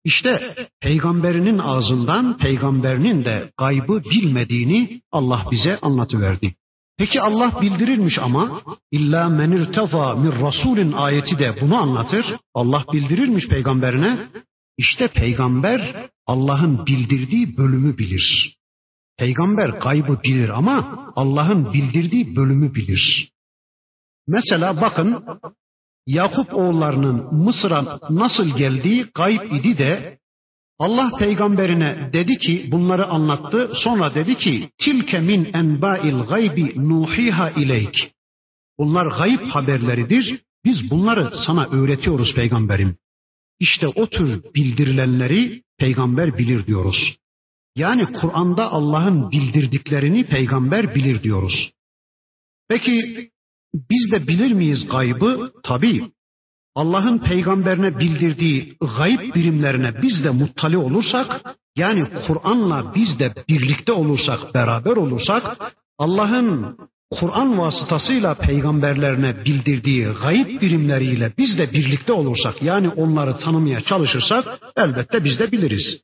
İşte 0.04 0.56
peygamberinin 0.82 1.60
ağzından 1.60 2.38
peygamberinin 2.38 3.26
de 3.26 3.52
gaybı 3.58 4.04
bilmediğini 4.04 5.02
Allah 5.12 5.48
bize 5.52 5.80
anlatıverdi. 5.80 6.56
Peki 6.98 7.22
Allah 7.22 7.62
bildirirmiş 7.62 8.20
ama 8.20 8.62
illa 8.92 9.30
men 9.30 9.52
irtaza 9.52 10.16
min 10.16 10.32
rasulin 10.32 10.92
ayeti 10.92 11.40
de 11.40 11.56
bunu 11.62 11.76
anlatır. 11.78 12.26
Allah 12.54 12.86
bildirirmiş 12.94 13.48
peygamberine. 13.48 14.28
İşte 14.78 15.08
peygamber 15.08 16.10
Allah'ın 16.28 16.86
bildirdiği 16.86 17.58
bölümü 17.58 17.98
bilir. 17.98 18.58
Peygamber 19.18 19.70
gaybı 19.70 20.20
bilir 20.24 20.50
ama 20.50 21.06
Allah'ın 21.16 21.74
bildirdiği 21.74 22.36
bölümü 22.36 22.76
bilir. 22.76 23.30
Mesela 24.28 24.82
bakın 24.82 25.24
Yakup 26.08 26.54
oğullarının 26.54 27.36
Mısır'a 27.36 28.00
nasıl 28.10 28.58
geldiği 28.58 29.06
gayb 29.16 29.52
idi 29.52 29.78
de 29.78 30.20
Allah 30.80 31.18
peygamberine 31.20 32.10
dedi 32.14 32.38
ki 32.38 32.68
bunları 32.72 33.06
anlattı. 33.06 33.72
Sonra 33.84 34.16
dedi 34.16 34.38
ki 34.38 34.70
tilke 34.78 35.20
min 35.20 35.54
enba'il 35.54 36.18
gaybi 36.18 36.90
nuhiha 36.90 37.50
ileyk. 37.50 38.12
Bunlar 38.80 39.06
gayb 39.18 39.42
haberleridir. 39.42 40.40
Biz 40.66 40.92
bunları 40.92 41.32
sana 41.46 41.66
öğretiyoruz 41.66 42.36
peygamberim. 42.36 42.98
İşte 43.60 43.88
o 43.88 44.08
tür 44.08 44.44
bildirilenleri 44.56 45.64
peygamber 45.78 46.38
bilir 46.38 46.66
diyoruz. 46.66 47.18
Yani 47.76 48.12
Kur'an'da 48.14 48.72
Allah'ın 48.72 49.32
bildirdiklerini 49.32 50.26
peygamber 50.26 50.96
bilir 50.96 51.24
diyoruz. 51.24 51.72
Peki 52.70 53.30
biz 53.74 54.12
de 54.12 54.28
bilir 54.28 54.52
miyiz 54.52 54.88
gaybı? 54.92 55.52
Tabii. 55.64 56.12
Allah'ın 56.76 57.18
peygamberine 57.18 58.00
bildirdiği 58.00 58.78
gayb 58.98 59.36
birimlerine 59.36 60.02
biz 60.02 60.24
de 60.24 60.30
muttali 60.30 60.78
olursak, 60.78 61.56
yani 61.76 62.08
Kur'an'la 62.28 62.96
biz 62.96 63.20
de 63.20 63.34
birlikte 63.50 63.92
olursak, 63.92 64.54
beraber 64.54 64.96
olursak, 64.96 65.74
Allah'ın 65.98 66.78
Kur'an 67.12 67.58
vasıtasıyla 67.58 68.34
peygamberlerine 68.34 69.46
bildirdiği 69.46 70.06
gayb 70.06 70.62
birimleriyle 70.62 71.34
biz 71.38 71.58
de 71.58 71.74
birlikte 71.74 72.14
olursak, 72.14 72.64
yani 72.64 72.90
onları 72.90 73.38
tanımaya 73.38 73.82
çalışırsak, 73.82 74.60
elbette 74.78 75.24
biz 75.24 75.40
de 75.40 75.52
biliriz. 75.52 76.02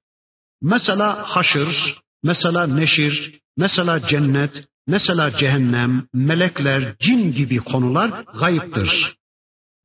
Mesela 0.61 1.23
haşır, 1.35 1.97
mesela 2.23 2.67
neşir, 2.67 3.39
mesela 3.57 4.07
cennet, 4.07 4.67
mesela 4.87 5.37
cehennem, 5.37 6.07
melekler, 6.13 6.95
cin 6.99 7.31
gibi 7.33 7.57
konular 7.57 8.23
gayiptir. 8.39 9.15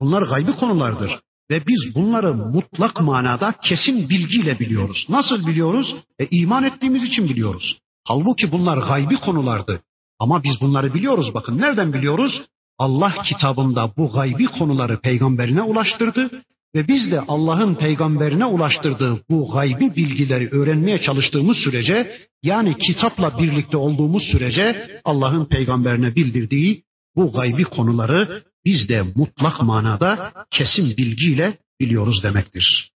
Bunlar 0.00 0.22
gaybi 0.22 0.52
konulardır. 0.52 1.10
Ve 1.50 1.62
biz 1.66 1.94
bunları 1.94 2.34
mutlak 2.34 3.00
manada 3.00 3.54
kesin 3.62 4.08
bilgiyle 4.08 4.58
biliyoruz. 4.58 5.06
Nasıl 5.08 5.46
biliyoruz? 5.46 5.94
E, 6.18 6.26
iman 6.30 6.64
ettiğimiz 6.64 7.02
için 7.02 7.28
biliyoruz. 7.28 7.78
Halbuki 8.04 8.52
bunlar 8.52 8.78
gaybi 8.78 9.16
konulardı. 9.16 9.80
Ama 10.18 10.44
biz 10.44 10.60
bunları 10.60 10.94
biliyoruz 10.94 11.34
bakın. 11.34 11.58
Nereden 11.58 11.92
biliyoruz? 11.92 12.42
Allah 12.78 13.14
kitabında 13.28 13.92
bu 13.96 14.12
gaybi 14.12 14.46
konuları 14.46 15.00
peygamberine 15.00 15.62
ulaştırdı 15.62 16.30
ve 16.74 16.88
biz 16.88 17.12
de 17.12 17.20
Allah'ın 17.20 17.74
peygamberine 17.74 18.44
ulaştırdığı 18.44 19.24
bu 19.30 19.52
gaybi 19.52 19.96
bilgileri 19.96 20.48
öğrenmeye 20.50 20.98
çalıştığımız 20.98 21.56
sürece 21.56 22.18
yani 22.42 22.78
kitapla 22.78 23.38
birlikte 23.38 23.76
olduğumuz 23.76 24.22
sürece 24.22 25.00
Allah'ın 25.04 25.44
peygamberine 25.44 26.14
bildirdiği 26.14 26.82
bu 27.16 27.32
gaybi 27.32 27.64
konuları 27.64 28.42
biz 28.64 28.88
de 28.88 29.02
mutlak 29.02 29.62
manada 29.62 30.32
kesin 30.50 30.96
bilgiyle 30.96 31.58
biliyoruz 31.80 32.22
demektir. 32.22 32.90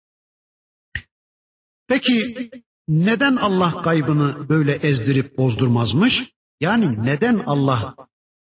Peki 1.88 2.49
neden 2.88 3.36
Allah 3.36 3.82
gaybını 3.84 4.49
böyle 4.49 4.73
ezdirip 4.73 5.38
bozdurmazmış? 5.38 6.13
Yani 6.61 7.05
neden 7.05 7.43
Allah 7.45 7.95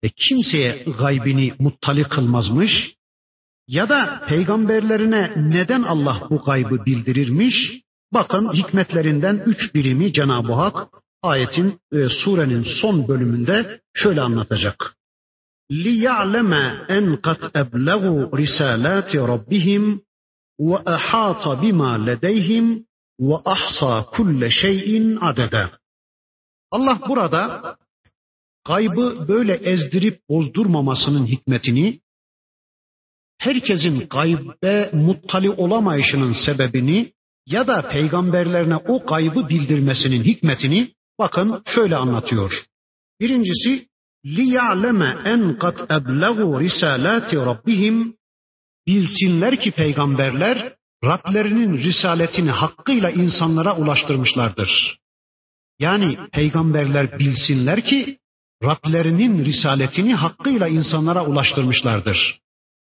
e, 0.02 0.08
kimseye 0.08 0.84
gaybini 0.98 1.52
muttali 1.58 2.02
kılmazmış? 2.02 2.94
Ya 3.67 3.89
da 3.89 4.23
peygamberlerine 4.27 5.33
neden 5.35 5.83
Allah 5.83 6.27
bu 6.29 6.43
gaybı 6.43 6.85
bildirirmiş? 6.85 7.55
Bakın 8.13 8.53
hikmetlerinden 8.53 9.43
üç 9.45 9.75
birimi 9.75 10.13
Cenab-ı 10.13 10.53
Hak 10.53 10.87
ayetin 11.21 11.79
e, 11.91 12.09
surenin 12.09 12.65
son 12.81 13.07
bölümünde 13.07 13.81
şöyle 13.93 14.21
anlatacak. 14.21 14.97
لِيَعْلَمَ 15.71 16.53
أَنْ 16.97 17.05
قَدْ 17.27 17.41
أَبْلَغُوا 17.61 18.23
رِسَالَاتِ 18.41 19.11
رَبِّهِمْ 19.33 19.83
وَأَحَاطَ 20.59 21.43
بِمَا 21.61 21.91
لَدَيْهِمْ 22.07 22.65
وَأَحْصَى 23.29 23.93
كُلَّ 24.15 24.41
شَيْءٍ 24.61 25.19
عَدَدًا 25.19 25.69
Allah 26.71 27.01
burada 27.07 27.75
gaybı 28.65 29.27
böyle 29.27 29.53
ezdirip 29.53 30.29
bozdurmamasının 30.29 31.25
hikmetini, 31.25 31.99
herkesin 33.44 34.06
gaybe 34.10 34.90
muttali 34.92 35.50
olamayışının 35.50 36.32
sebebini 36.46 37.12
ya 37.46 37.66
da 37.66 37.88
peygamberlerine 37.88 38.76
o 38.76 39.06
gaybı 39.06 39.48
bildirmesinin 39.48 40.24
hikmetini 40.24 40.92
bakın 41.18 41.62
şöyle 41.74 41.96
anlatıyor. 41.96 42.52
Birincisi 43.20 43.86
liya'leme 44.26 45.16
en 45.24 45.58
kat 45.58 45.90
ebleğu 45.90 46.60
risalati 46.60 47.36
rabbihim 47.36 48.14
bilsinler 48.86 49.60
ki 49.60 49.70
peygamberler 49.70 50.72
Rablerinin 51.04 51.78
risaletini 51.78 52.50
hakkıyla 52.50 53.10
insanlara 53.10 53.76
ulaştırmışlardır. 53.76 54.98
Yani 55.78 56.18
peygamberler 56.32 57.18
bilsinler 57.18 57.84
ki 57.84 58.18
Rablerinin 58.64 59.44
risaletini 59.44 60.14
hakkıyla 60.14 60.68
insanlara 60.68 61.26
ulaştırmışlardır. 61.26 62.41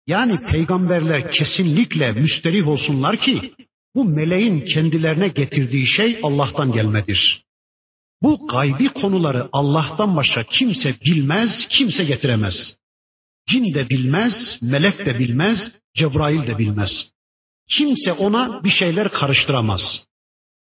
Yani 0.08 0.40
peygamberler 0.52 1.32
kesinlikle 1.32 2.12
müsterih 2.12 2.68
olsunlar 2.68 3.18
ki 3.18 3.54
bu 3.96 4.06
meleğin 4.06 4.66
kendilerine 4.66 5.28
getirdiği 5.28 5.88
şey 5.88 6.20
Allah'tan 6.24 6.72
gelmedir. 6.72 7.44
Bu 8.22 8.48
gaybi 8.48 8.90
konuları 8.90 9.50
Allah'tan 9.52 10.16
başka 10.16 10.44
kimse 10.44 10.96
bilmez, 11.06 11.68
kimse 11.70 12.04
getiremez. 12.04 12.78
Cin 13.50 13.74
de 13.74 13.90
bilmez, 13.90 14.34
melek 14.62 15.06
de 15.06 15.20
bilmez, 15.20 15.72
Cebrail 15.96 16.48
de 16.48 16.58
bilmez. 16.58 17.12
Kimse 17.70 18.14
ona 18.14 18.64
bir 18.64 18.70
şeyler 18.70 19.10
karıştıramaz. 19.10 19.82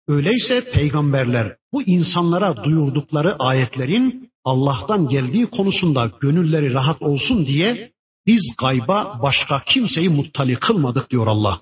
Öyleyse 0.07 0.71
peygamberler 0.71 1.55
bu 1.73 1.84
insanlara 1.84 2.63
duyurdukları 2.63 3.36
ayetlerin 3.39 4.32
Allah'tan 4.43 5.07
geldiği 5.07 5.45
konusunda 5.45 6.11
gönülleri 6.21 6.73
rahat 6.73 7.01
olsun 7.01 7.45
diye 7.45 7.91
biz 8.28 8.41
gayba 8.57 9.20
başka 9.24 9.63
kimseyi 9.63 10.09
muttali 10.09 10.55
kılmadık 10.55 11.09
diyor 11.09 11.28
Allah. 11.28 11.61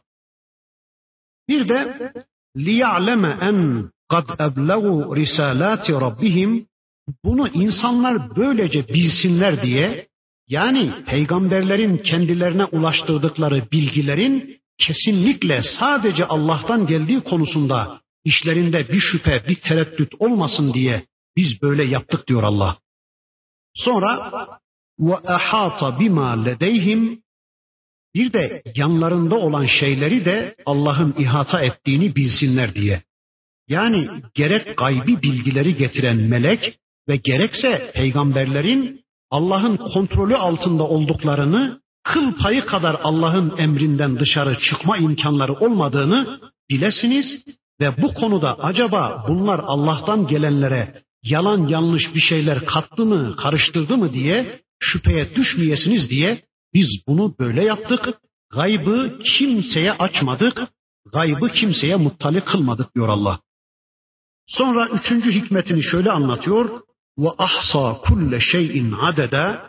Bir 1.49 1.70
de 1.70 2.14
liya'leme 2.58 3.38
en 3.41 3.89
kad 4.10 4.30
ebleğu 4.39 5.16
risalati 5.16 5.93
rabbihim 5.93 6.68
bunu 7.24 7.47
insanlar 7.47 8.36
böylece 8.36 8.88
bilsinler 8.88 9.64
diye 9.64 10.08
yani 10.47 10.93
peygamberlerin 11.05 11.97
kendilerine 11.97 12.66
ulaştırdıkları 12.66 13.72
bilgilerin 13.72 14.62
kesinlikle 14.78 15.62
sadece 15.80 16.26
Allah'tan 16.26 16.88
geldiği 16.88 17.22
konusunda 17.22 18.01
işlerinde 18.24 18.89
bir 18.89 18.99
şüphe, 18.99 19.43
bir 19.47 19.55
tereddüt 19.55 20.14
olmasın 20.20 20.74
diye 20.74 21.05
biz 21.36 21.62
böyle 21.62 21.84
yaptık 21.86 22.28
diyor 22.28 22.43
Allah. 22.43 22.78
Sonra 23.76 24.32
ve 25.00 25.16
ahata 25.16 26.00
bima 26.00 26.43
ledeyhim 26.43 27.22
bir 28.16 28.34
de 28.34 28.64
yanlarında 28.76 29.36
olan 29.36 29.66
şeyleri 29.66 30.26
de 30.26 30.56
Allah'ın 30.66 31.16
ihata 31.18 31.62
ettiğini 31.62 32.16
bilsinler 32.16 32.76
diye. 32.76 33.02
Yani 33.68 34.08
gerek 34.34 34.78
gaybi 34.78 35.22
bilgileri 35.22 35.76
getiren 35.76 36.18
melek 36.18 36.80
ve 37.08 37.16
gerekse 37.16 37.91
peygamberlerin 37.93 39.02
Allah'ın 39.30 39.78
kontrolü 39.78 40.36
altında 40.36 40.84
olduklarını, 40.84 41.82
kıl 42.04 42.34
payı 42.34 42.66
kadar 42.66 43.00
Allah'ın 43.04 43.58
emrinden 43.58 44.20
dışarı 44.20 44.58
çıkma 44.60 44.98
imkanları 44.98 45.54
olmadığını 45.54 46.39
bilesiniz 46.70 47.26
ve 47.82 48.02
bu 48.02 48.14
konuda 48.14 48.60
acaba 48.60 49.26
bunlar 49.28 49.60
Allah'tan 49.60 50.28
gelenlere 50.28 51.04
yalan 51.24 51.68
yanlış 51.68 52.16
bir 52.16 52.20
şeyler 52.20 52.66
kattı 52.66 53.06
mı, 53.06 53.36
karıştırdı 53.36 53.98
mı 53.98 54.14
diye 54.14 54.62
şüpheye 54.80 55.36
düşmeyesiniz 55.36 56.10
diye 56.10 56.44
biz 56.74 56.88
bunu 57.08 57.36
böyle 57.40 57.64
yaptık. 57.66 58.10
Gaybı 58.52 59.20
kimseye 59.38 59.92
açmadık, 59.92 60.68
gaybı 61.14 61.50
kimseye 61.50 61.96
muttali 61.96 62.46
kılmadık 62.46 62.96
diyor 62.96 63.10
Allah. 63.10 63.40
Sonra 64.48 64.88
üçüncü 64.88 65.32
hikmetini 65.32 65.84
şöyle 65.84 66.12
anlatıyor. 66.12 66.82
Ve 67.18 67.30
ahsa 67.38 67.94
kulle 67.94 68.40
şeyin 68.40 68.92
adede 68.92 69.60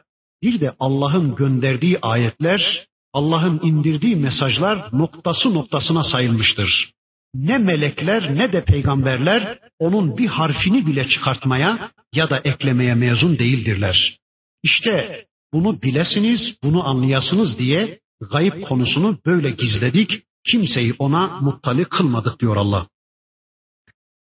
bir 0.42 0.60
de 0.60 0.74
Allah'ın 0.80 1.34
gönderdiği 1.34 1.98
ayetler, 2.02 2.86
Allah'ın 3.12 3.60
indirdiği 3.62 4.16
mesajlar 4.16 4.88
noktası 4.92 5.54
noktasına 5.54 6.04
sayılmıştır. 6.04 6.92
ne 7.34 7.58
melekler 7.58 8.34
ne 8.34 8.52
de 8.52 8.64
peygamberler 8.64 9.58
onun 9.78 10.18
bir 10.18 10.26
harfini 10.26 10.86
bile 10.86 11.08
çıkartmaya 11.08 11.90
ya 12.14 12.30
da 12.30 12.38
eklemeye 12.38 12.94
mezun 12.94 13.38
değildirler. 13.38 14.18
İşte 14.62 15.24
bunu 15.52 15.82
bilesiniz, 15.82 16.40
bunu 16.62 16.88
anlayasınız 16.88 17.58
diye 17.58 18.00
gayip 18.20 18.64
konusunu 18.64 19.18
böyle 19.26 19.50
gizledik, 19.50 20.22
kimseyi 20.50 20.94
ona 20.98 21.40
muttali 21.40 21.84
kılmadık 21.84 22.40
diyor 22.40 22.56
Allah. 22.56 22.88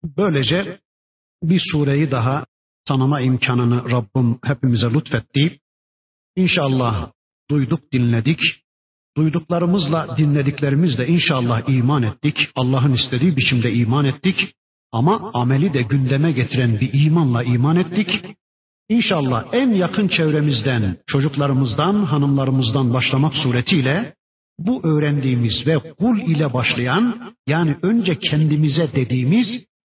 Böylece 0.05 0.81
bir 1.43 1.62
sureyi 1.73 2.11
daha 2.11 2.47
tanıma 2.85 3.20
imkanını 3.20 3.91
Rabbim 3.91 4.39
hepimize 4.45 4.87
lütfetti. 4.87 5.61
İnşallah 6.37 7.12
duyduk, 7.51 7.93
dinledik. 7.93 8.41
Duyduklarımızla, 9.16 10.16
dinlediklerimizle 10.18 11.07
inşallah 11.07 11.68
iman 11.68 12.03
ettik. 12.03 12.37
Allah'ın 12.55 12.93
istediği 12.93 13.37
biçimde 13.37 13.73
iman 13.73 14.05
ettik. 14.05 14.55
Ama 14.93 15.31
ameli 15.35 15.75
de 15.75 15.83
gündeme 15.83 16.33
getiren 16.33 16.81
bir 16.81 16.91
imanla 16.93 17.43
iman 17.43 17.77
ettik. 17.77 18.25
İnşallah 18.93 19.45
en 19.53 19.70
yakın 19.70 20.09
çevremizden, 20.09 20.97
çocuklarımızdan, 21.07 22.05
hanımlarımızdan 22.05 22.95
başlamak 22.95 23.34
suretiyle 23.34 24.14
bu 24.59 24.86
öğrendiğimiz 24.86 25.66
ve 25.66 25.78
kul 25.78 26.18
ile 26.20 26.53
başlayan 26.53 27.34
yani 27.47 27.76
önce 27.82 28.18
kendimize 28.18 28.90
dediğimiz 28.95 29.47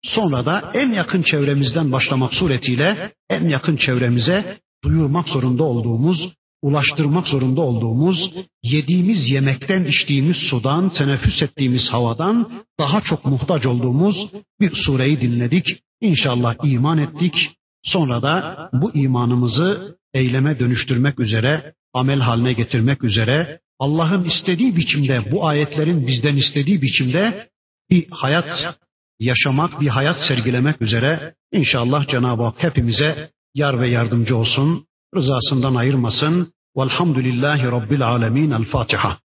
sonra 0.03 0.45
da 0.45 0.71
en 0.73 0.89
yakın 0.89 1.21
çevremizden 1.21 1.91
başlamak 1.91 2.33
suretiyle 2.33 3.11
en 3.29 3.49
yakın 3.49 3.75
çevremize 3.75 4.57
duyurmak 4.83 5.27
zorunda 5.27 5.63
olduğumuz, 5.63 6.33
ulaştırmak 6.61 7.27
zorunda 7.27 7.61
olduğumuz, 7.61 8.33
yediğimiz 8.63 9.29
yemekten, 9.29 9.83
içtiğimiz 9.83 10.37
sudan, 10.37 10.89
teneffüs 10.89 11.41
ettiğimiz 11.41 11.89
havadan 11.89 12.51
daha 12.79 13.01
çok 13.01 13.25
muhtaç 13.25 13.65
olduğumuz 13.65 14.15
bir 14.61 14.71
sureyi 14.85 15.21
dinledik. 15.21 15.65
İnşallah 16.01 16.55
iman 16.63 16.97
ettik. 16.97 17.57
Sonra 17.87 18.21
da 18.21 18.69
bu 18.73 18.91
imanımızı 18.93 19.97
eyleme 20.13 20.59
dönüştürmek 20.59 21.19
üzere, 21.19 21.73
amel 21.93 22.19
haline 22.19 22.53
getirmek 22.53 23.03
üzere, 23.03 23.59
Allah'ın 23.79 24.23
istediği 24.23 24.75
biçimde, 24.75 25.31
bu 25.31 25.47
ayetlerin 25.47 26.07
bizden 26.07 26.35
istediği 26.35 26.81
biçimde 26.81 27.49
bir 27.89 28.07
hayat 28.11 28.77
yaşamak, 29.19 29.81
bir 29.81 29.87
hayat 29.87 30.15
sergilemek 30.27 30.81
üzere 30.81 31.33
inşallah 31.51 32.07
Cenab-ı 32.07 32.43
Hak 32.43 32.63
hepimize 32.63 33.29
yar 33.55 33.81
ve 33.81 33.89
yardımcı 33.89 34.37
olsun, 34.37 34.85
rızasından 35.15 35.75
ayırmasın. 35.75 36.53
Velhamdülillahi 36.77 37.63
Rabbil 37.63 38.07
Alemin. 38.07 38.51
El 38.51 38.63
Fatiha. 38.63 39.17